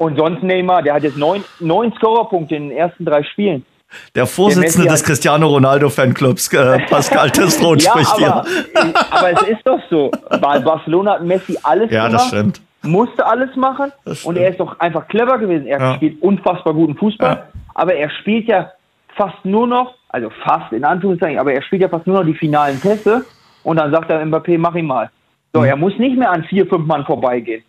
[0.00, 3.64] Und sonst Neymar, der hat jetzt neun, neun Scorerpunkte in den ersten drei Spielen.
[4.16, 8.94] Der Vorsitzende des Cristiano Ronaldo Fanclubs, äh, Pascal Testron, ja, spricht aber, hier.
[9.08, 10.10] aber es ist doch so.
[10.40, 12.12] Bei Barcelona hat Messi alles ja, gemacht.
[12.12, 13.92] Ja, das stimmt musste alles machen
[14.24, 15.66] und er ist doch einfach clever gewesen.
[15.66, 15.94] Er ja.
[15.94, 17.46] spielt unfassbar guten Fußball, ja.
[17.74, 18.72] aber er spielt ja
[19.16, 22.34] fast nur noch, also fast in Anführungszeichen, aber er spielt ja fast nur noch die
[22.34, 23.24] finalen Pässe
[23.62, 25.10] und dann sagt er Mbappé, mach ihn mal.
[25.52, 25.66] So, mhm.
[25.66, 27.62] er muss nicht mehr an vier, fünf Mann vorbeigehen.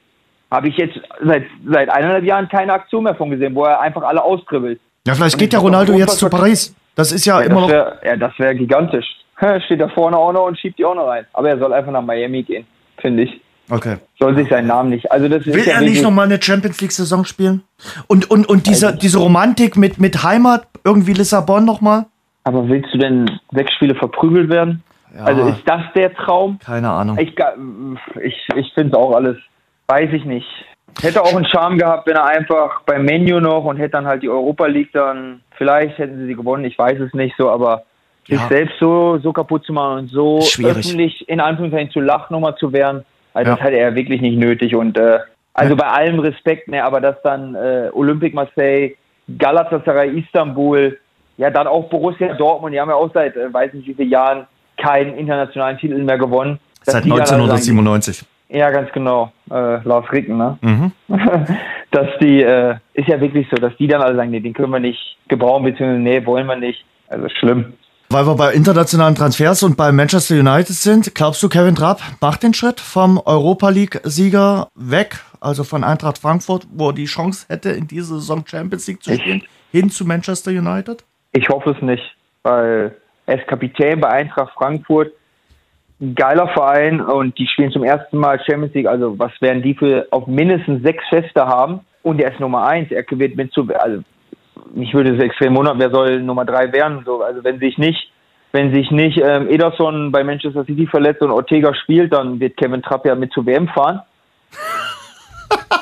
[0.52, 4.04] Habe ich jetzt seit, seit eineinhalb Jahren keine Aktion mehr von gesehen, wo er einfach
[4.04, 4.80] alle austribbelt.
[5.08, 6.76] Ja, vielleicht geht ja Ronaldo jetzt zu Paris.
[6.96, 8.04] Das ist ja, ja immer wär, noch.
[8.04, 9.06] Ja, das wäre gigantisch.
[9.66, 11.26] Steht da vorne auch noch und schiebt die auch noch rein.
[11.34, 12.66] Aber er soll einfach nach Miami gehen,
[12.98, 13.42] finde ich.
[13.70, 13.98] Okay.
[14.20, 15.12] Soll sich seinen Namen nicht.
[15.12, 17.64] Also das Will er nicht nochmal eine Champions League-Saison spielen?
[18.08, 22.06] Und, und, und diese, also, diese Romantik mit, mit Heimat, irgendwie Lissabon nochmal?
[22.44, 24.84] Aber willst du denn sechs Spiele verprügelt werden?
[25.16, 25.24] Ja.
[25.24, 26.60] Also ist das der Traum?
[26.64, 27.18] Keine Ahnung.
[27.18, 27.36] Ich,
[28.22, 29.38] ich, ich finde es auch alles,
[29.88, 30.48] weiß ich nicht.
[31.02, 34.24] Hätte auch einen Charme gehabt, wenn er einfach beim Menu noch und hätte dann halt
[34.24, 37.84] die Europa League dann, vielleicht hätten sie sie gewonnen, ich weiß es nicht so, aber
[38.28, 38.38] ja.
[38.38, 40.78] sich selbst so, so kaputt zu machen und so Schwierig.
[40.78, 43.04] öffentlich in Anführungszeichen zu lachen nochmal zu werden,
[43.36, 43.56] also ja.
[43.56, 44.76] das hatte er wirklich nicht nötig.
[44.76, 45.20] Und äh,
[45.54, 48.96] also bei allem Respekt, ne, aber dass dann äh, Olympique Marseille,
[49.38, 50.98] Galatasaray Istanbul,
[51.38, 54.10] ja dann auch Borussia Dortmund, die haben ja auch seit äh, weiß nicht wie vielen
[54.10, 56.60] Jahren keinen internationalen Titel mehr gewonnen.
[56.82, 58.18] Seit 1997.
[58.18, 59.32] Sagen, ja, ganz genau.
[59.50, 60.58] Äh, Lars Ricken, ne?
[60.62, 60.92] Mhm.
[61.92, 64.72] dass die, äh, ist ja wirklich so, dass die dann alle sagen, nee, den können
[64.72, 66.86] wir nicht gebrauchen, beziehungsweise nee, wollen wir nicht.
[67.10, 67.74] Also schlimm.
[68.16, 72.44] Weil wir bei internationalen Transfers und bei Manchester United sind, glaubst du, Kevin Trapp macht
[72.44, 77.72] den Schritt vom Europa League-Sieger weg, also von Eintracht Frankfurt, wo er die Chance hätte,
[77.72, 81.04] in dieser Saison Champions League zu spielen, ich, hin zu Manchester United?
[81.34, 82.96] Ich hoffe es nicht, weil
[83.26, 85.12] er ist Kapitän bei Eintracht Frankfurt.
[86.00, 88.88] ein geiler Verein und die spielen zum ersten Mal Champions League.
[88.88, 91.82] Also was werden die für auf mindestens sechs Feste haben?
[92.02, 92.90] Und er ist Nummer eins.
[92.92, 94.04] Er wird mit zu, also
[94.74, 97.04] mich würde es extrem wundern, wer soll Nummer drei werden?
[97.06, 98.12] So, also wenn sich nicht,
[98.52, 102.82] wenn sich nicht ähm, Ederson bei Manchester City verletzt und Ortega spielt, dann wird Kevin
[102.82, 104.02] Trapp ja mit zu WM fahren.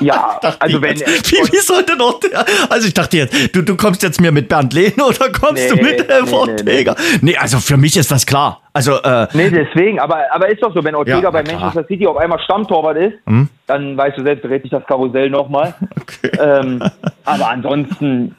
[0.00, 0.96] Ja, also wenn.
[0.98, 2.44] Wie, wie sollte noch der.
[2.68, 5.68] Also ich dachte jetzt, du, du kommst jetzt mir mit Bernd Lehne oder kommst nee,
[5.68, 6.94] du mit äh, nee, Ortega?
[6.94, 7.36] Nee, nee.
[7.36, 8.60] also für mich ist das klar.
[8.72, 12.06] Also, äh, nee, deswegen, aber, aber ist doch so, wenn Ortega ja, bei Manchester City
[12.06, 13.48] auf einmal Stammtorwart ist, hm?
[13.66, 15.74] dann weißt du selbst, dreht sich das Karussell nochmal.
[16.00, 16.30] Okay.
[16.40, 16.82] Ähm,
[17.24, 18.34] aber ansonsten,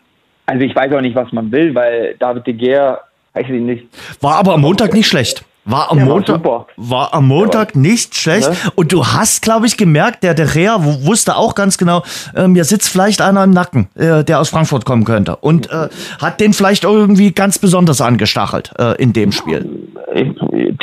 [0.46, 3.00] also ich weiß auch nicht, was man will, weil David de Gea,
[3.34, 3.88] weiß ich nicht.
[4.22, 5.44] War aber am Montag nicht schlecht.
[5.68, 7.82] War am, Montag, war, war am Montag ja.
[7.82, 8.48] nicht schlecht.
[8.48, 8.72] Ja.
[8.76, 12.04] Und du hast, glaube ich, gemerkt, der De Rea wusste auch ganz genau,
[12.36, 15.38] äh, mir sitzt vielleicht einer im Nacken, äh, der aus Frankfurt kommen könnte.
[15.38, 15.90] Und äh,
[16.22, 19.90] hat den vielleicht irgendwie ganz besonders angestachelt äh, in dem Spiel.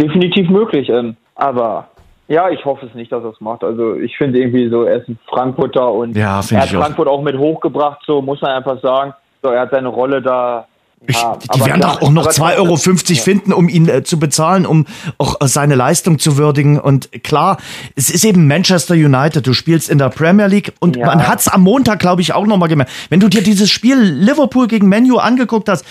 [0.00, 0.88] Definitiv möglich.
[0.88, 1.86] Ähm, aber
[2.26, 3.62] ja, ich hoffe es nicht, dass er es macht.
[3.62, 7.18] Also ich finde irgendwie so, er ist ein Frankfurter und ja, er hat Frankfurt auch.
[7.18, 9.14] auch mit hochgebracht, so muss man einfach sagen.
[9.42, 10.66] So, er hat seine Rolle da
[11.06, 14.66] ich, ja, die werden doch auch noch 2,50 Euro finden, um ihn äh, zu bezahlen,
[14.66, 14.86] um
[15.18, 16.78] auch äh, seine Leistung zu würdigen.
[16.78, 17.58] Und klar,
[17.96, 19.44] es ist eben Manchester United.
[19.44, 21.06] Du spielst in der Premier League und ja.
[21.06, 22.92] man hat es am Montag, glaube ich, auch noch mal gemerkt.
[23.10, 25.84] Wenn du dir dieses Spiel Liverpool gegen Menu angeguckt hast,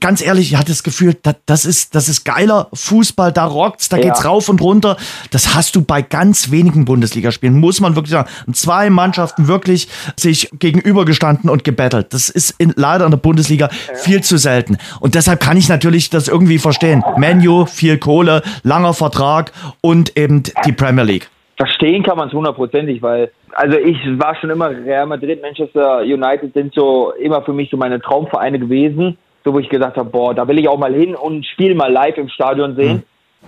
[0.00, 1.14] ganz ehrlich, ich hatte das Gefühl,
[1.46, 4.04] das, ist, das ist geiler Fußball, da rockt's, da ja.
[4.04, 4.96] geht's rauf und runter.
[5.30, 8.28] Das hast du bei ganz wenigen Bundesligaspielen, muss man wirklich sagen.
[8.52, 12.12] Zwei Mannschaften wirklich sich gegenübergestanden und gebettelt.
[12.12, 13.94] Das ist in, leider in der Bundesliga ja.
[13.94, 14.78] viel zu selten.
[15.00, 17.02] Und deshalb kann ich natürlich das irgendwie verstehen.
[17.16, 21.28] Menu, viel Kohle, langer Vertrag und eben die Premier League.
[21.56, 26.52] Verstehen kann man es hundertprozentig, weil also ich war schon immer Real Madrid, Manchester United
[26.52, 29.16] sind so immer für mich so meine Traumvereine gewesen
[29.46, 31.76] so wo ich gesagt habe, boah, da will ich auch mal hin und ein Spiel
[31.76, 32.96] mal live im Stadion sehen.
[32.96, 33.02] Mhm.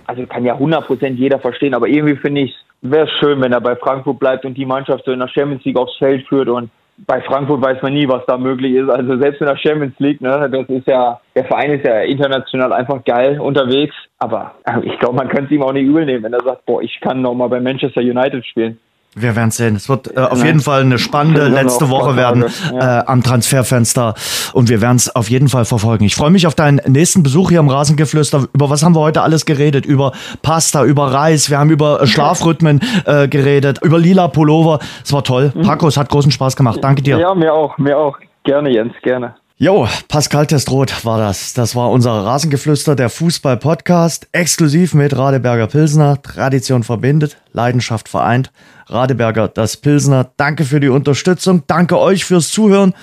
[0.07, 3.59] Also kann ja 100% jeder verstehen, aber irgendwie finde ich, wäre es schön, wenn er
[3.59, 6.69] bei Frankfurt bleibt und die Mannschaft so in der Champions League aufs Feld führt und
[7.05, 8.89] bei Frankfurt weiß man nie, was da möglich ist.
[8.89, 12.73] Also selbst in der Champions League, ne, das ist ja, der Verein ist ja international
[12.73, 13.95] einfach geil unterwegs.
[14.19, 16.65] Aber äh, ich glaube, man könnte es ihm auch nicht übel nehmen, wenn er sagt,
[16.65, 18.79] boah, ich kann noch mal bei Manchester United spielen.
[19.15, 19.75] Wir werden sehen.
[19.75, 22.99] Es wird äh, auf jeden Fall eine spannende letzte Woche werden ja.
[22.99, 24.13] äh, am Transferfenster
[24.53, 26.05] und wir werden es auf jeden Fall verfolgen.
[26.05, 28.47] Ich freue mich auf deinen nächsten Besuch hier im Rasengeflüster.
[28.53, 29.85] Über was haben wir heute alles geredet?
[29.85, 34.79] Über Pasta, über Reis, wir haben über Schlafrhythmen äh, geredet, über lila Pullover.
[35.03, 35.51] Es war toll.
[35.55, 35.63] Mhm.
[35.63, 36.79] Paco, es hat großen Spaß gemacht.
[36.81, 37.17] Danke dir.
[37.17, 38.17] Ja, mir auch, mir auch.
[38.43, 39.35] Gerne, Jens, gerne.
[39.61, 41.53] Jo, Pascal Testroth war das.
[41.53, 46.21] Das war unser Rasengeflüster, der Fußball-Podcast, exklusiv mit Radeberger Pilsner.
[46.21, 48.53] Tradition verbindet, Leidenschaft vereint.
[48.89, 50.31] Radeberger, das Pilsner.
[50.37, 51.63] Danke für die Unterstützung.
[51.67, 52.93] Danke euch fürs Zuhören.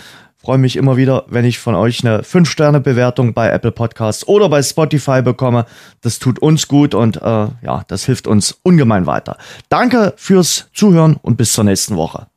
[0.47, 4.63] Freue mich immer wieder, wenn ich von euch eine 5-Sterne-Bewertung bei Apple Podcasts oder bei
[4.63, 5.67] Spotify bekomme.
[6.03, 9.39] Das tut uns gut und äh, ja, das hilft uns ungemein weiter.
[9.71, 12.29] Danke fürs Zuhören und bis zur nächsten Woche.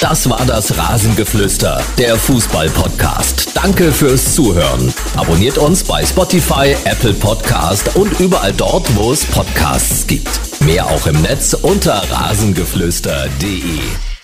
[0.00, 3.56] Das war das Rasengeflüster, der Fußball-Podcast.
[3.56, 4.92] Danke fürs Zuhören.
[5.16, 10.45] Abonniert uns bei Spotify, Apple Podcast und überall dort, wo es Podcasts gibt.
[10.66, 14.15] Mehr auch im Netz unter rasengeflüster.de.